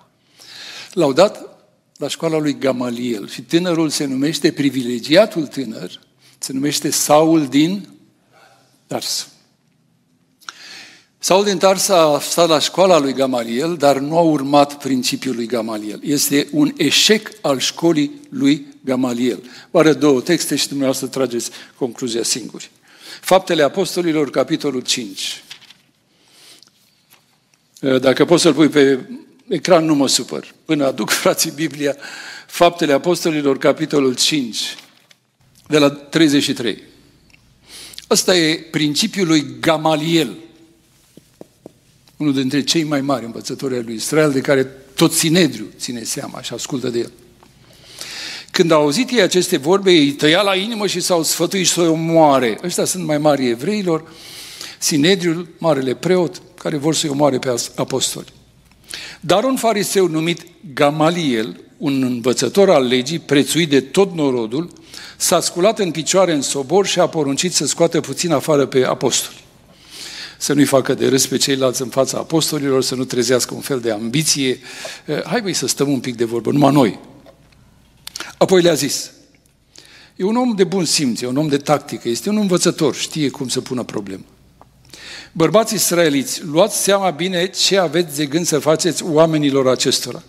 L-au 0.93 1.13
dat 1.13 1.58
la 1.99 2.09
școala 2.09 2.39
lui 2.39 2.59
Gamaliel 2.59 3.29
și 3.29 3.43
tânărul 3.43 3.89
se 3.89 4.05
numește, 4.05 4.53
privilegiatul 4.53 5.47
tânăr, 5.47 6.01
se 6.39 6.53
numește 6.53 6.91
Saul 6.91 7.47
din 7.47 7.89
Tars. 8.87 9.29
Saul 11.19 11.45
din 11.45 11.59
Tars 11.59 11.89
a 11.89 12.21
stat 12.21 12.49
la 12.49 12.59
școala 12.59 12.99
lui 12.99 13.13
Gamaliel, 13.13 13.77
dar 13.77 13.99
nu 13.99 14.17
a 14.17 14.21
urmat 14.21 14.79
principiul 14.79 15.35
lui 15.35 15.47
Gamaliel. 15.47 16.01
Este 16.03 16.49
un 16.53 16.75
eșec 16.77 17.31
al 17.41 17.59
școlii 17.59 18.21
lui 18.29 18.67
Gamaliel. 18.85 19.43
Oare 19.71 19.93
două 19.93 20.21
texte 20.21 20.57
și 20.57 20.69
dumneavoastră 20.69 21.07
trageți 21.07 21.51
concluzia 21.77 22.23
singuri. 22.23 22.71
Faptele 23.21 23.63
Apostolilor, 23.63 24.31
capitolul 24.31 24.81
5. 24.81 25.43
Dacă 28.01 28.25
poți 28.25 28.43
să-l 28.43 28.55
pui 28.55 28.69
pe 28.69 28.99
ecran, 29.49 29.85
nu 29.85 29.95
mă 29.95 30.09
supăr. 30.09 30.55
Până 30.65 30.87
aduc 30.87 31.11
frații 31.21 31.51
Biblia, 31.51 31.97
Faptele 32.47 32.93
Apostolilor, 32.93 33.59
capitolul 33.59 34.15
5, 34.15 34.77
de 35.67 35.79
la 35.79 35.91
33. 35.91 36.83
Ăsta 38.11 38.37
e 38.37 38.67
principiul 38.71 39.27
lui 39.27 39.47
Gamaliel, 39.61 40.37
unul 42.17 42.35
dintre 42.35 42.63
cei 42.63 42.83
mai 42.83 43.01
mari 43.01 43.25
învățători 43.25 43.75
ai 43.75 43.83
lui 43.83 43.95
Israel, 43.95 44.33
de 44.33 44.41
care 44.41 44.65
tot 44.95 45.13
Sinedriu 45.13 45.67
ține 45.79 46.03
seama 46.03 46.43
și 46.43 46.53
ascultă 46.53 46.89
de 46.89 46.99
el. 46.99 47.13
Când 48.51 48.71
au 48.71 48.81
auzit 48.81 49.11
ei 49.11 49.21
aceste 49.21 49.57
vorbe, 49.57 49.91
ei 49.91 50.11
tăia 50.11 50.43
la 50.43 50.55
inimă 50.55 50.87
și 50.87 51.01
s-au 51.01 51.23
sfătuit 51.23 51.67
să 51.67 51.81
o 51.81 51.95
moare. 51.95 52.59
Ăștia 52.63 52.85
sunt 52.85 53.05
mai 53.05 53.19
mari 53.19 53.49
evreilor, 53.49 54.13
Sinedriul, 54.79 55.49
marele 55.59 55.95
preot, 55.95 56.43
care 56.59 56.77
vor 56.77 56.95
să-i 56.95 57.11
omoare 57.11 57.39
pe 57.39 57.55
apostoli. 57.75 58.33
Dar 59.21 59.45
un 59.45 59.57
fariseu 59.57 60.07
numit 60.07 60.47
Gamaliel, 60.75 61.61
un 61.77 62.03
învățător 62.03 62.71
al 62.71 62.87
legii, 62.87 63.19
prețuit 63.19 63.69
de 63.69 63.81
tot 63.81 64.15
norodul, 64.15 64.71
s-a 65.17 65.41
sculat 65.41 65.79
în 65.79 65.91
picioare 65.91 66.33
în 66.33 66.43
sobor 66.43 66.87
și 66.87 67.01
a 67.01 67.07
poruncit 67.07 67.55
să 67.55 67.67
scoată 67.67 68.01
puțin 68.01 68.33
afară 68.33 68.67
pe 68.67 68.85
apostoli. 68.85 69.37
Să 70.39 70.53
nu-i 70.53 70.65
facă 70.65 70.95
de 70.95 71.09
râs 71.09 71.27
pe 71.27 71.37
ceilalți 71.37 71.83
în 71.83 71.89
fața 71.89 72.19
apostolilor, 72.19 72.83
să 72.83 72.95
nu 72.95 73.05
trezească 73.05 73.55
un 73.55 73.61
fel 73.61 73.81
de 73.81 73.91
ambiție. 73.91 74.61
Eh, 75.07 75.23
hai 75.25 75.43
băi 75.43 75.53
să 75.53 75.67
stăm 75.67 75.93
un 75.93 76.01
pic 76.01 76.17
de 76.17 76.25
vorbă, 76.25 76.51
numai 76.51 76.73
noi. 76.73 76.99
Apoi 78.39 78.63
le-a 78.63 78.75
zis, 78.75 79.11
e 80.17 80.25
un 80.25 80.37
om 80.37 80.55
de 80.55 80.65
bun 80.65 80.85
simț, 80.85 81.21
e 81.21 81.27
un 81.27 81.37
om 81.37 81.49
de 81.49 81.57
tactică, 81.57 82.09
este 82.09 82.29
un 82.29 82.37
învățător, 82.37 82.95
știe 82.95 83.29
cum 83.29 83.49
să 83.49 83.61
pună 83.61 83.83
problemă. 83.83 84.25
Bărbați 85.39 85.75
israeliți, 85.75 86.45
luați 86.45 86.83
seama 86.83 87.11
bine 87.11 87.47
ce 87.47 87.79
aveți 87.79 88.17
de 88.17 88.27
gând 88.27 88.47
să 88.47 88.59
faceți 88.59 89.05
oamenilor 89.05 89.69
acestora. 89.69 90.23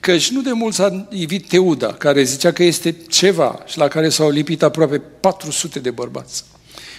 Căci 0.00 0.30
nu 0.30 0.40
de 0.42 0.52
mult 0.52 0.74
s-a 0.74 1.06
ivit 1.10 1.48
Teuda, 1.48 1.92
care 1.92 2.22
zicea 2.22 2.52
că 2.52 2.62
este 2.62 2.96
ceva 3.08 3.62
și 3.66 3.78
la 3.78 3.88
care 3.88 4.08
s-au 4.08 4.30
lipit 4.30 4.62
aproape 4.62 4.98
400 4.98 5.78
de 5.78 5.90
bărbați. 5.90 6.44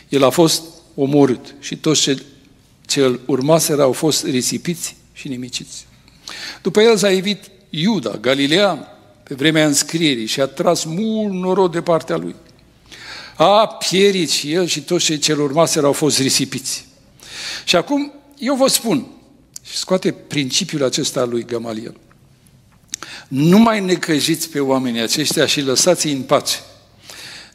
El 0.10 0.24
a 0.24 0.30
fost 0.30 0.64
omorât 0.96 1.56
și 1.60 1.76
toți 1.76 2.02
ce, 2.02 2.24
ce 2.86 3.02
îl 3.02 3.20
urmaseră 3.26 3.82
au 3.82 3.92
fost 3.92 4.24
risipiți 4.24 4.96
și 5.14 5.28
nimiciți. 5.28 5.86
După 6.62 6.82
el 6.82 6.98
s-a 6.98 7.12
ivit 7.12 7.44
Iuda, 7.70 8.18
Galilean, 8.22 8.88
pe 9.24 9.36
vremea 9.36 9.66
înscrierii 9.66 10.26
și 10.26 10.42
a 10.42 10.46
tras 10.46 10.84
mult 10.84 11.34
norod 11.34 11.72
de 11.72 11.82
partea 11.82 12.18
lui. 12.18 12.36
A 13.36 13.68
pierit 13.68 14.30
și 14.30 14.54
el 14.54 14.66
și 14.66 14.82
toți 14.82 15.06
cei 15.06 15.18
ce 15.18 15.32
îl 15.32 15.42
urmaseră 15.42 15.86
au 15.86 15.94
fost 15.94 16.20
risipiți. 16.20 16.88
Și 17.64 17.76
acum 17.76 18.14
eu 18.38 18.56
vă 18.56 18.68
spun, 18.68 19.08
și 19.64 19.78
scoate 19.78 20.12
principiul 20.12 20.84
acesta 20.84 21.20
al 21.20 21.30
lui 21.30 21.46
Gamaliel, 21.46 21.96
nu 23.28 23.58
mai 23.58 23.80
necăjiți 23.82 24.50
pe 24.50 24.60
oamenii 24.60 25.02
aceștia 25.02 25.46
și 25.46 25.62
lăsați-i 25.62 26.12
în 26.12 26.22
pace. 26.22 26.58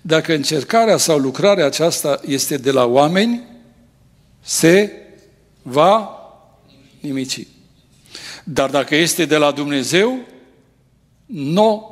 Dacă 0.00 0.34
încercarea 0.34 0.96
sau 0.96 1.18
lucrarea 1.18 1.66
aceasta 1.66 2.20
este 2.26 2.56
de 2.56 2.70
la 2.70 2.84
oameni, 2.84 3.42
se 4.40 4.92
va 5.62 6.10
nimici. 7.00 7.46
Dar 8.44 8.70
dacă 8.70 8.94
este 8.96 9.24
de 9.24 9.36
la 9.36 9.50
Dumnezeu, 9.50 10.18
nu 11.26 11.88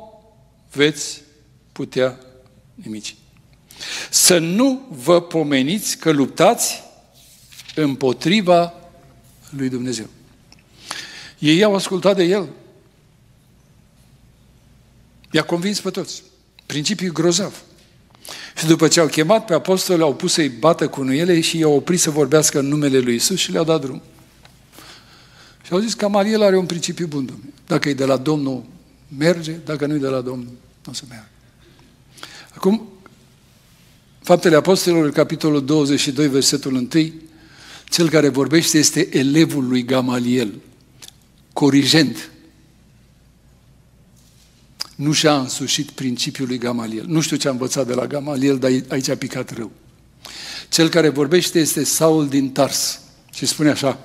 veți 0.71 1.21
putea 1.71 2.19
nimici. 2.73 3.15
Să 4.09 4.37
nu 4.37 4.81
vă 4.89 5.21
pomeniți 5.21 5.97
că 5.97 6.11
luptați 6.11 6.83
împotriva 7.75 8.73
lui 9.49 9.69
Dumnezeu. 9.69 10.05
Ei 11.39 11.63
au 11.63 11.75
ascultat 11.75 12.15
de 12.15 12.23
el. 12.23 12.49
I-a 15.31 15.43
convins 15.43 15.79
pe 15.79 15.89
toți. 15.89 16.23
Principiul 16.65 17.11
grozav. 17.11 17.63
Și 18.57 18.65
după 18.65 18.87
ce 18.87 18.99
au 18.99 19.07
chemat 19.07 19.45
pe 19.45 19.53
apostoli, 19.53 20.01
au 20.01 20.15
pus 20.15 20.33
să-i 20.33 20.49
bată 20.49 20.87
cu 20.87 21.03
nuiele 21.03 21.41
și 21.41 21.57
i-au 21.57 21.73
oprit 21.73 21.99
să 21.99 22.09
vorbească 22.09 22.59
în 22.59 22.67
numele 22.67 22.99
lui 22.99 23.15
Isus 23.15 23.39
și 23.39 23.51
le-au 23.51 23.63
dat 23.63 23.81
drum. 23.81 24.01
Și 25.63 25.73
au 25.73 25.79
zis 25.79 25.93
că 25.93 26.07
Mariel 26.07 26.41
are 26.41 26.57
un 26.57 26.65
principiu 26.65 27.07
bun, 27.07 27.25
domnule. 27.25 27.53
Dacă 27.67 27.89
e 27.89 27.93
de 27.93 28.05
la 28.05 28.17
Domnul, 28.17 28.63
merge, 29.17 29.51
dacă 29.51 29.85
nu 29.85 29.95
e 29.95 29.97
de 29.97 30.07
la 30.07 30.21
Domnul, 30.21 30.53
nu 30.85 30.91
o 30.91 30.93
să 30.93 31.03
meargă. 31.09 31.27
Acum, 32.55 32.87
Faptele 34.21 34.55
Apostolilor, 34.55 35.11
capitolul 35.11 35.65
22, 35.65 36.27
versetul 36.27 36.73
1, 36.73 36.87
cel 37.93 38.09
care 38.09 38.27
vorbește 38.27 38.77
este 38.77 39.17
elevul 39.17 39.67
lui 39.67 39.83
Gamaliel, 39.83 40.53
corigent. 41.53 42.31
Nu 44.95 45.11
și-a 45.11 45.37
însușit 45.37 45.91
principiul 45.91 46.47
lui 46.47 46.57
Gamaliel. 46.57 47.05
Nu 47.07 47.21
știu 47.21 47.37
ce 47.37 47.47
a 47.47 47.51
învățat 47.51 47.87
de 47.87 47.93
la 47.93 48.07
Gamaliel, 48.07 48.57
dar 48.57 48.71
aici 48.87 49.09
a 49.09 49.15
picat 49.15 49.57
rău. 49.57 49.71
Cel 50.69 50.89
care 50.89 51.09
vorbește 51.09 51.59
este 51.59 51.83
Saul 51.83 52.27
din 52.27 52.51
Tars 52.51 52.99
și 53.33 53.45
spune 53.45 53.69
așa, 53.69 53.99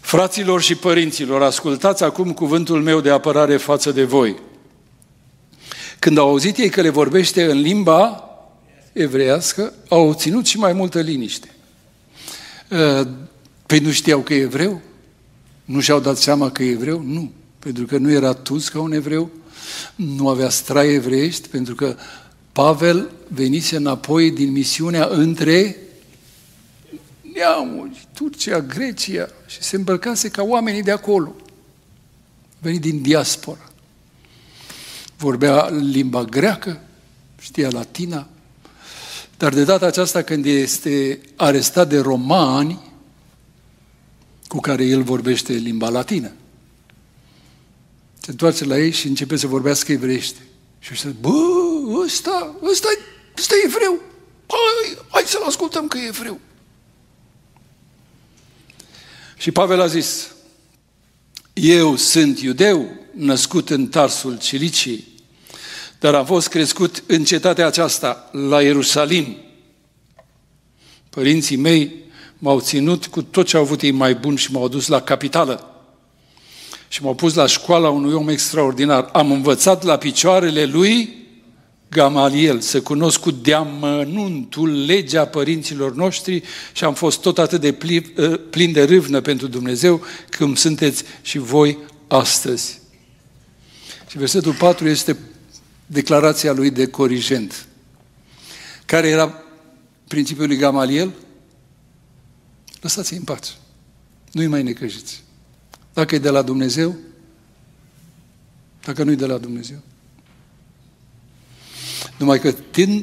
Fraților 0.00 0.62
și 0.62 0.74
părinților, 0.74 1.42
ascultați 1.42 2.02
acum 2.02 2.32
cuvântul 2.32 2.82
meu 2.82 3.00
de 3.00 3.10
apărare 3.10 3.56
față 3.56 3.92
de 3.92 4.04
voi. 4.04 4.36
Când 5.98 6.18
au 6.18 6.28
auzit 6.28 6.56
ei 6.56 6.70
că 6.70 6.80
le 6.80 6.88
vorbește 6.88 7.50
în 7.50 7.60
limba 7.60 8.24
evreiască, 8.92 9.72
au 9.88 10.08
obținut 10.08 10.46
și 10.46 10.58
mai 10.58 10.72
multă 10.72 11.00
liniște. 11.00 11.54
Ă, 12.72 13.08
păi 13.66 13.78
nu 13.78 13.90
știau 13.90 14.20
că 14.20 14.34
e 14.34 14.40
evreu? 14.40 14.80
Nu 15.64 15.80
și-au 15.80 16.00
dat 16.00 16.16
seama 16.16 16.50
că 16.50 16.62
e 16.62 16.70
evreu? 16.70 17.02
Nu. 17.02 17.32
Pentru 17.58 17.86
că 17.86 17.98
nu 17.98 18.10
era 18.10 18.32
tus 18.32 18.68
ca 18.68 18.80
un 18.80 18.92
evreu, 18.92 19.30
nu 19.94 20.28
avea 20.28 20.48
strai 20.48 20.94
evreiești, 20.94 21.48
pentru 21.48 21.74
că 21.74 21.96
Pavel 22.52 23.10
venise 23.28 23.76
înapoi 23.76 24.30
din 24.30 24.52
misiunea 24.52 25.06
între 25.10 25.76
neamuri, 27.34 28.06
Turcia, 28.14 28.60
Grecia 28.60 29.28
și 29.46 29.62
se 29.62 29.76
îmbrăcase 29.76 30.28
ca 30.28 30.42
oamenii 30.42 30.82
de 30.82 30.90
acolo. 30.90 31.34
Venit 32.58 32.80
din 32.80 33.02
diaspora. 33.02 33.72
Vorbea 35.16 35.68
limba 35.68 36.24
greacă, 36.24 36.80
știa 37.40 37.68
latina, 37.70 38.28
dar 39.36 39.54
de 39.54 39.64
data 39.64 39.86
aceasta 39.86 40.22
când 40.22 40.44
este 40.44 41.20
arestat 41.36 41.88
de 41.88 41.98
romani, 41.98 42.90
cu 44.46 44.60
care 44.60 44.84
el 44.84 45.02
vorbește 45.02 45.52
limba 45.52 45.88
latină, 45.88 46.32
se 48.20 48.30
întoarce 48.30 48.64
la 48.64 48.78
ei 48.78 48.90
și 48.90 49.06
începe 49.06 49.36
să 49.36 49.46
vorbească 49.46 49.92
evreiește. 49.92 50.40
Și 50.78 50.94
zice, 50.94 51.08
bă, 51.20 51.30
ăsta, 52.04 52.56
ăsta, 52.70 52.88
ăsta 53.38 53.54
e 53.54 53.66
evreu. 53.66 54.00
Hai, 54.46 54.98
hai 55.08 55.22
să-l 55.26 55.42
ascultăm 55.46 55.88
că 55.88 55.98
e 55.98 56.06
evreu. 56.06 56.40
Și 59.36 59.50
Pavel 59.50 59.80
a 59.80 59.86
zis, 59.86 60.28
eu 61.52 61.96
sunt 61.96 62.40
iudeu, 62.40 62.90
născut 63.14 63.70
în 63.70 63.88
Tarsul 63.88 64.38
Cilicii, 64.38 65.11
dar 66.02 66.14
am 66.14 66.24
fost 66.24 66.48
crescut 66.48 67.02
în 67.06 67.24
cetatea 67.24 67.66
aceasta, 67.66 68.30
la 68.32 68.62
Ierusalim. 68.62 69.36
Părinții 71.10 71.56
mei 71.56 71.94
m-au 72.38 72.60
ținut 72.60 73.06
cu 73.06 73.22
tot 73.22 73.46
ce 73.46 73.56
au 73.56 73.62
avut 73.62 73.82
ei 73.82 73.90
mai 73.90 74.14
bun 74.14 74.36
și 74.36 74.52
m-au 74.52 74.68
dus 74.68 74.86
la 74.86 75.00
capitală. 75.00 75.84
Și 76.88 77.02
m-au 77.02 77.14
pus 77.14 77.34
la 77.34 77.46
școala 77.46 77.90
unui 77.90 78.12
om 78.12 78.28
extraordinar. 78.28 79.08
Am 79.12 79.30
învățat 79.30 79.82
la 79.82 79.96
picioarele 79.96 80.64
lui 80.64 81.16
Gamaliel, 81.88 82.60
să 82.60 82.80
cunosc 82.80 83.20
cu 83.20 83.30
deamănuntul 83.30 84.84
legea 84.84 85.26
părinților 85.26 85.94
noștri 85.94 86.42
și 86.72 86.84
am 86.84 86.94
fost 86.94 87.20
tot 87.20 87.38
atât 87.38 87.60
de 87.60 87.76
ă, 88.18 88.28
plin 88.28 88.72
de 88.72 88.84
râvnă 88.84 89.20
pentru 89.20 89.46
Dumnezeu 89.46 90.02
cum 90.38 90.54
sunteți 90.54 91.04
și 91.20 91.38
voi 91.38 91.78
astăzi. 92.08 92.80
Și 94.08 94.18
versetul 94.18 94.52
4 94.52 94.88
este 94.88 95.16
declarația 95.92 96.52
lui 96.52 96.70
de 96.70 96.86
corigent. 96.86 97.66
Care 98.86 99.08
era 99.08 99.42
principiul 100.08 100.46
lui 100.46 100.56
Gamaliel? 100.56 101.12
Lăsați-i 102.80 103.16
în 103.16 103.22
pace. 103.22 103.50
Nu-i 104.30 104.46
mai 104.46 104.62
necăjiți. 104.62 105.22
Dacă 105.92 106.14
e 106.14 106.18
de 106.18 106.30
la 106.30 106.42
Dumnezeu, 106.42 106.96
dacă 108.84 109.02
nu 109.02 109.10
e 109.10 109.14
de 109.14 109.26
la 109.26 109.38
Dumnezeu. 109.38 109.78
Numai 112.18 112.40
că 112.40 112.52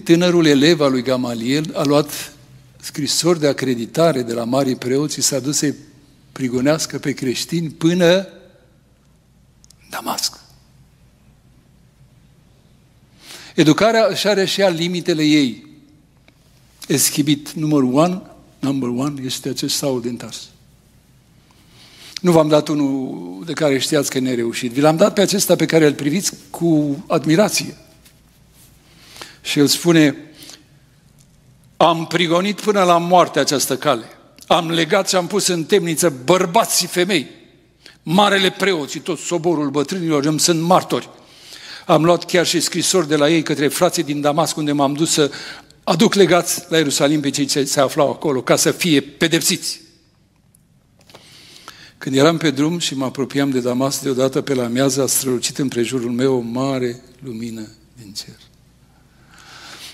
tânărul 0.03 0.45
elev 0.45 0.81
al 0.81 0.91
lui 0.91 1.03
Gamaliel 1.03 1.75
a 1.75 1.83
luat 1.83 2.33
scrisori 2.81 3.39
de 3.39 3.47
acreditare 3.47 4.21
de 4.21 4.33
la 4.33 4.43
marii 4.43 4.75
preoți 4.75 5.13
și 5.13 5.21
s-a 5.21 5.39
dus 5.39 5.57
să-i 5.57 5.75
prigonească 6.31 6.99
pe 6.99 7.11
creștini 7.11 7.69
până 7.69 8.27
Damasc. 9.89 10.38
Educarea 13.55 14.05
își 14.09 14.27
are 14.27 14.45
și 14.45 14.61
ea 14.61 14.69
limitele 14.69 15.23
ei. 15.23 15.67
Eschibit 16.87 17.51
numărul 17.51 17.93
one, 17.93 18.21
number 18.59 18.89
one, 18.89 19.21
este 19.25 19.49
acest 19.49 19.75
Saul 19.75 20.01
din 20.01 20.17
Tars. 20.17 20.49
Nu 22.21 22.31
v-am 22.31 22.47
dat 22.47 22.67
unul 22.67 23.43
de 23.45 23.53
care 23.53 23.77
știați 23.77 24.09
că 24.09 24.17
e 24.17 24.21
nereușit. 24.21 24.71
Vi 24.71 24.81
l-am 24.81 24.97
dat 24.97 25.13
pe 25.13 25.21
acesta 25.21 25.55
pe 25.55 25.65
care 25.65 25.85
îl 25.85 25.93
priviți 25.93 26.33
cu 26.49 27.03
admirație. 27.07 27.77
Și 29.41 29.59
el 29.59 29.67
spune, 29.67 30.15
am 31.77 32.07
prigonit 32.07 32.61
până 32.61 32.83
la 32.83 32.97
moarte 32.97 33.39
această 33.39 33.77
cale. 33.77 34.05
Am 34.47 34.71
legat 34.71 35.09
și 35.09 35.15
am 35.15 35.27
pus 35.27 35.47
în 35.47 35.63
temniță 35.63 36.13
bărbați 36.23 36.79
și 36.79 36.87
femei. 36.87 37.27
Marele 38.03 38.49
preoți 38.49 38.91
și 38.91 38.99
tot 38.99 39.19
soborul 39.19 39.69
bătrânilor 39.69 40.25
îmi 40.25 40.39
sunt 40.39 40.61
martori. 40.61 41.09
Am 41.89 42.03
luat 42.05 42.25
chiar 42.25 42.45
și 42.45 42.59
scrisori 42.59 43.07
de 43.07 43.15
la 43.15 43.29
ei 43.29 43.43
către 43.43 43.67
frații 43.67 44.03
din 44.03 44.21
Damasc, 44.21 44.57
unde 44.57 44.71
m-am 44.71 44.93
dus 44.93 45.11
să 45.11 45.31
aduc 45.83 46.13
legați 46.13 46.65
la 46.67 46.77
Ierusalim 46.77 47.21
pe 47.21 47.29
cei 47.29 47.45
ce 47.45 47.63
se 47.63 47.79
aflau 47.79 48.09
acolo, 48.09 48.41
ca 48.41 48.55
să 48.55 48.71
fie 48.71 49.01
pedepsiți. 49.01 49.81
Când 51.97 52.15
eram 52.15 52.37
pe 52.37 52.51
drum 52.51 52.79
și 52.79 52.95
mă 52.95 53.05
apropiam 53.05 53.49
de 53.49 53.59
Damasc, 53.59 54.01
deodată 54.01 54.41
pe 54.41 54.53
la 54.53 54.67
miază 54.67 55.01
a 55.01 55.05
strălucit 55.05 55.57
împrejurul 55.57 56.11
meu 56.11 56.35
o 56.35 56.39
mare 56.39 57.01
lumină 57.23 57.67
din 58.01 58.13
cer. 58.13 58.39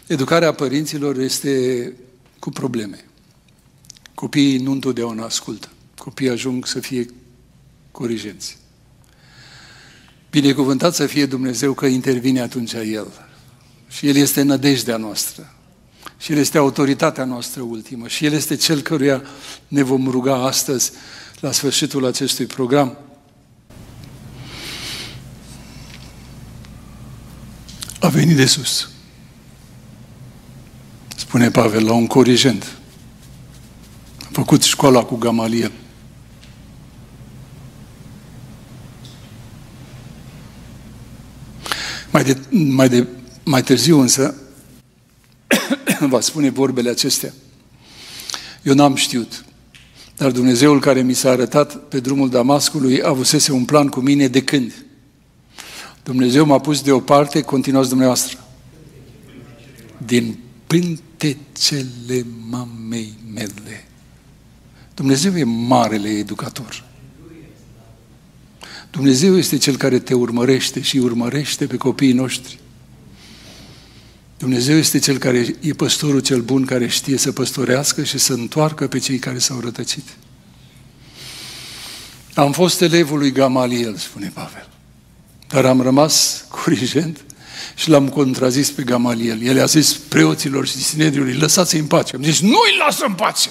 Educarea 0.07 0.53
părinților 0.53 1.17
este 1.17 1.93
cu 2.39 2.49
probleme. 2.49 3.05
Copiii 4.13 4.57
nu 4.57 4.71
întotdeauna 4.71 5.25
ascultă. 5.25 5.69
Copiii 5.97 6.29
ajung 6.29 6.65
să 6.65 6.79
fie 6.79 7.05
corigenți. 7.91 8.57
Binecuvântat 10.41 10.95
să 10.95 11.05
fie 11.05 11.25
Dumnezeu 11.25 11.73
că 11.73 11.85
intervine 11.85 12.41
atunci 12.41 12.73
El. 12.73 13.07
Și 13.87 14.07
El 14.07 14.15
este 14.15 14.41
nădejdea 14.41 14.97
noastră. 14.97 15.53
Și 16.17 16.31
El 16.31 16.37
este 16.37 16.57
autoritatea 16.57 17.23
noastră 17.23 17.61
ultimă. 17.61 18.07
Și 18.07 18.25
El 18.25 18.33
este 18.33 18.55
Cel 18.55 18.81
căruia 18.81 19.21
ne 19.67 19.83
vom 19.83 20.09
ruga 20.09 20.35
astăzi 20.45 20.91
la 21.39 21.51
sfârșitul 21.51 22.05
acestui 22.05 22.45
program. 22.45 22.97
A 27.99 28.07
venit 28.07 28.35
de 28.35 28.45
sus. 28.45 28.89
Spune 31.15 31.51
Pavel 31.51 31.85
la 31.85 31.93
un 31.93 32.07
corigent. 32.07 32.77
A 34.21 34.27
făcut 34.31 34.63
școala 34.63 35.03
cu 35.03 35.15
Gamaliel. 35.15 35.71
Mai, 42.15 42.23
de, 42.23 42.37
mai, 42.49 42.89
de, 42.89 43.07
mai 43.43 43.63
târziu 43.63 43.99
însă 43.99 44.35
va 46.09 46.19
spune 46.19 46.49
vorbele 46.49 46.89
acestea. 46.89 47.33
Eu 48.63 48.73
n-am 48.73 48.95
știut, 48.95 49.45
dar 50.17 50.31
Dumnezeul 50.31 50.79
care 50.79 51.01
mi 51.01 51.13
s-a 51.13 51.29
arătat 51.29 51.75
pe 51.75 51.99
drumul 51.99 52.29
Damascului 52.29 53.01
avusese 53.03 53.51
un 53.51 53.65
plan 53.65 53.87
cu 53.87 53.99
mine 53.99 54.27
de 54.27 54.43
când? 54.43 54.85
Dumnezeu 56.03 56.45
m-a 56.45 56.59
pus 56.59 56.81
deoparte, 56.81 57.41
continuați 57.41 57.89
dumneavoastră, 57.89 58.37
din 60.05 60.39
pântecele 60.67 62.25
mamei 62.49 63.13
mele. 63.33 63.87
Dumnezeu 64.93 65.37
e 65.37 65.43
marele 65.43 66.09
educator. 66.09 66.83
Dumnezeu 68.95 69.37
este 69.37 69.57
Cel 69.57 69.77
care 69.77 69.99
te 69.99 70.13
urmărește 70.13 70.81
și 70.81 70.97
urmărește 70.97 71.67
pe 71.67 71.77
copiii 71.77 72.13
noștri. 72.13 72.59
Dumnezeu 74.37 74.77
este 74.77 74.99
Cel 74.99 75.17
care 75.17 75.55
e 75.59 75.73
păstorul 75.73 76.19
cel 76.19 76.41
bun, 76.41 76.65
care 76.65 76.87
știe 76.87 77.17
să 77.17 77.31
păstorească 77.31 78.03
și 78.03 78.17
să 78.17 78.33
întoarcă 78.33 78.87
pe 78.87 78.99
cei 78.99 79.17
care 79.17 79.37
s-au 79.37 79.59
rătăcit. 79.59 80.03
Am 82.33 82.51
fost 82.51 82.81
elevul 82.81 83.17
lui 83.17 83.31
Gamaliel, 83.31 83.95
spune 83.95 84.31
Pavel, 84.33 84.67
dar 85.47 85.65
am 85.65 85.81
rămas 85.81 86.45
curigent 86.49 87.25
și 87.75 87.89
l-am 87.89 88.09
contrazis 88.09 88.71
pe 88.71 88.83
Gamaliel. 88.83 89.41
El 89.41 89.61
a 89.61 89.65
zis 89.65 89.93
preoților 89.93 90.67
și 90.67 90.77
sinedriului, 90.77 91.33
lăsați-i 91.33 91.79
în 91.79 91.85
pace. 91.85 92.15
Am 92.15 92.23
zis, 92.23 92.41
nu-i 92.41 92.77
lasă 92.79 93.05
în 93.05 93.13
pace! 93.13 93.49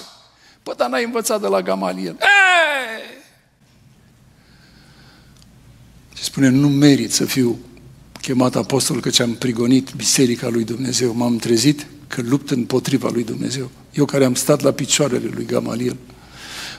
Păi, 0.63 0.73
dar 0.77 0.89
n-ai 0.89 1.03
învățat 1.03 1.41
de 1.41 1.47
la 1.47 1.61
Gamaliel. 1.61 2.17
Eee! 2.19 2.74
Spune, 6.25 6.49
nu 6.49 6.69
merit 6.69 7.11
să 7.11 7.25
fiu 7.25 7.59
chemat 8.21 8.55
apostol 8.55 8.99
căci 8.99 9.19
am 9.19 9.33
prigonit 9.33 9.93
biserica 9.95 10.49
lui 10.49 10.63
Dumnezeu. 10.63 11.13
M-am 11.13 11.37
trezit 11.37 11.87
că 12.07 12.21
lupt 12.21 12.49
împotriva 12.49 13.09
lui 13.13 13.23
Dumnezeu. 13.23 13.71
Eu 13.93 14.05
care 14.05 14.25
am 14.25 14.35
stat 14.35 14.61
la 14.61 14.71
picioarele 14.71 15.29
lui 15.33 15.45
Gamaliel. 15.45 15.97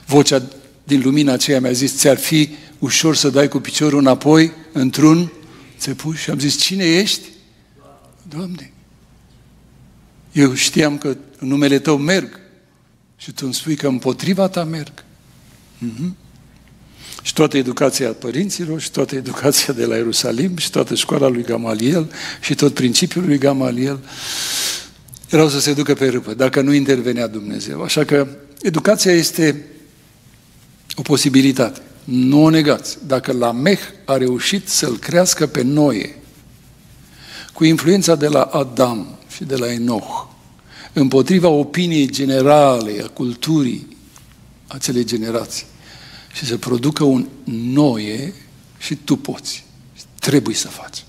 Vocea 0.05 0.43
din 0.83 1.01
lumina 1.01 1.33
aceea 1.33 1.59
mi-a 1.59 1.71
zis, 1.71 1.97
ți-ar 1.97 2.17
fi 2.17 2.49
ușor 2.79 3.15
să 3.15 3.29
dai 3.29 3.47
cu 3.47 3.59
piciorul 3.59 3.99
înapoi 3.99 4.51
într-un 4.71 5.31
țepuș? 5.77 6.21
Și 6.21 6.29
am 6.29 6.39
zis, 6.39 6.57
cine 6.57 6.83
ești? 6.83 7.27
Doamne, 8.29 8.71
eu 10.31 10.53
știam 10.53 10.97
că 10.97 11.17
în 11.39 11.47
numele 11.47 11.79
Tău 11.79 11.97
merg 11.97 12.39
și 13.17 13.31
Tu 13.31 13.41
îmi 13.45 13.53
spui 13.53 13.75
că 13.75 13.87
împotriva 13.87 14.47
Ta 14.47 14.63
merg. 14.63 15.03
Mm-hmm. 15.85 16.26
Și 17.27 17.33
toată 17.33 17.57
educația 17.57 18.13
părinților, 18.13 18.81
și 18.81 18.91
toată 18.91 19.15
educația 19.15 19.73
de 19.73 19.85
la 19.85 19.95
Ierusalim, 19.95 20.57
și 20.57 20.69
toată 20.69 20.95
școala 20.95 21.27
lui 21.27 21.43
Gamaliel, 21.43 22.11
și 22.41 22.55
tot 22.55 22.73
principiul 22.73 23.25
lui 23.25 23.37
Gamaliel, 23.37 23.99
erau 25.29 25.49
să 25.49 25.59
se 25.59 25.73
ducă 25.73 25.93
pe 25.93 26.07
râpă, 26.07 26.33
dacă 26.33 26.61
nu 26.61 26.73
intervenea 26.73 27.27
Dumnezeu. 27.27 27.81
Așa 27.83 28.03
că 28.03 28.27
educația 28.61 29.11
este 29.11 29.65
o 30.95 31.01
posibilitate. 31.01 31.81
Nu 32.03 32.43
o 32.43 32.49
negați. 32.49 32.97
Dacă 33.07 33.31
la 33.31 33.51
Meh 33.51 33.79
a 34.05 34.17
reușit 34.17 34.67
să-l 34.67 34.97
crească 34.97 35.47
pe 35.47 35.61
Noe, 35.61 36.15
cu 37.53 37.63
influența 37.63 38.15
de 38.15 38.27
la 38.27 38.41
Adam 38.41 39.17
și 39.35 39.43
de 39.43 39.55
la 39.55 39.71
Enoch, 39.71 40.27
împotriva 40.93 41.47
opiniei 41.47 42.09
generale 42.09 43.01
a 43.03 43.07
culturii 43.07 43.97
acelei 44.67 45.05
generații, 45.05 45.65
și 46.37 46.45
să 46.45 46.57
producă 46.57 47.03
un 47.03 47.27
noie 47.73 48.33
și 48.77 48.95
tu 48.95 49.15
poți. 49.15 49.65
Trebuie 50.19 50.55
să 50.55 50.67
faci. 50.67 51.03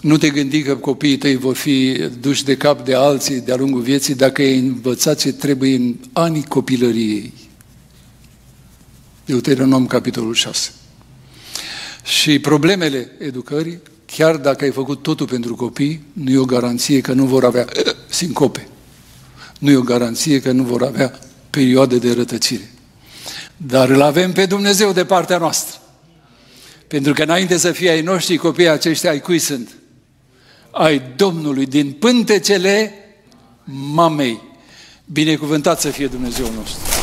Nu 0.00 0.16
te 0.16 0.30
gândi 0.30 0.62
că 0.62 0.76
copiii 0.76 1.18
tăi 1.18 1.36
vor 1.36 1.56
fi 1.56 2.08
duși 2.20 2.44
de 2.44 2.56
cap 2.56 2.84
de 2.84 2.94
alții 2.94 3.40
de-a 3.40 3.56
lungul 3.56 3.80
vieții 3.80 4.14
dacă 4.14 4.42
ei 4.42 4.58
învățat 4.58 5.18
ce 5.18 5.32
trebuie 5.32 5.74
în 5.74 5.96
anii 6.12 6.44
copilăriei. 6.44 7.32
Deuteronom, 9.24 9.86
capitolul 9.86 10.34
6. 10.34 10.70
Și 12.04 12.38
problemele 12.38 13.10
educării, 13.18 13.80
chiar 14.06 14.36
dacă 14.36 14.64
ai 14.64 14.70
făcut 14.70 15.02
totul 15.02 15.26
pentru 15.26 15.54
copii, 15.54 16.02
nu 16.12 16.30
e 16.30 16.38
o 16.38 16.44
garanție 16.44 17.00
că 17.00 17.12
nu 17.12 17.24
vor 17.26 17.44
avea 17.44 17.64
sincope. 18.08 18.68
Nu 19.58 19.70
e 19.70 19.76
o 19.76 19.82
garanție 19.82 20.40
că 20.40 20.52
nu 20.52 20.62
vor 20.62 20.82
avea 20.82 21.18
perioade 21.58 21.98
de 21.98 22.12
rătăcire. 22.12 22.70
Dar 23.56 23.88
îl 23.88 24.02
avem 24.02 24.32
pe 24.32 24.46
Dumnezeu 24.46 24.92
de 24.92 25.04
partea 25.04 25.38
noastră. 25.38 25.80
Pentru 26.88 27.12
că 27.12 27.22
înainte 27.22 27.56
să 27.56 27.72
fie 27.72 27.90
ai 27.90 28.00
noștri, 28.00 28.36
copiii 28.36 28.68
aceștia 28.68 29.10
ai 29.10 29.20
cui 29.20 29.38
sunt? 29.38 29.68
Ai 30.70 31.02
Domnului 31.16 31.66
din 31.66 31.92
pântecele 31.92 32.92
mamei. 33.92 34.40
Binecuvântat 35.04 35.80
să 35.80 35.88
fie 35.88 36.06
Dumnezeu 36.06 36.50
nostru. 36.56 36.97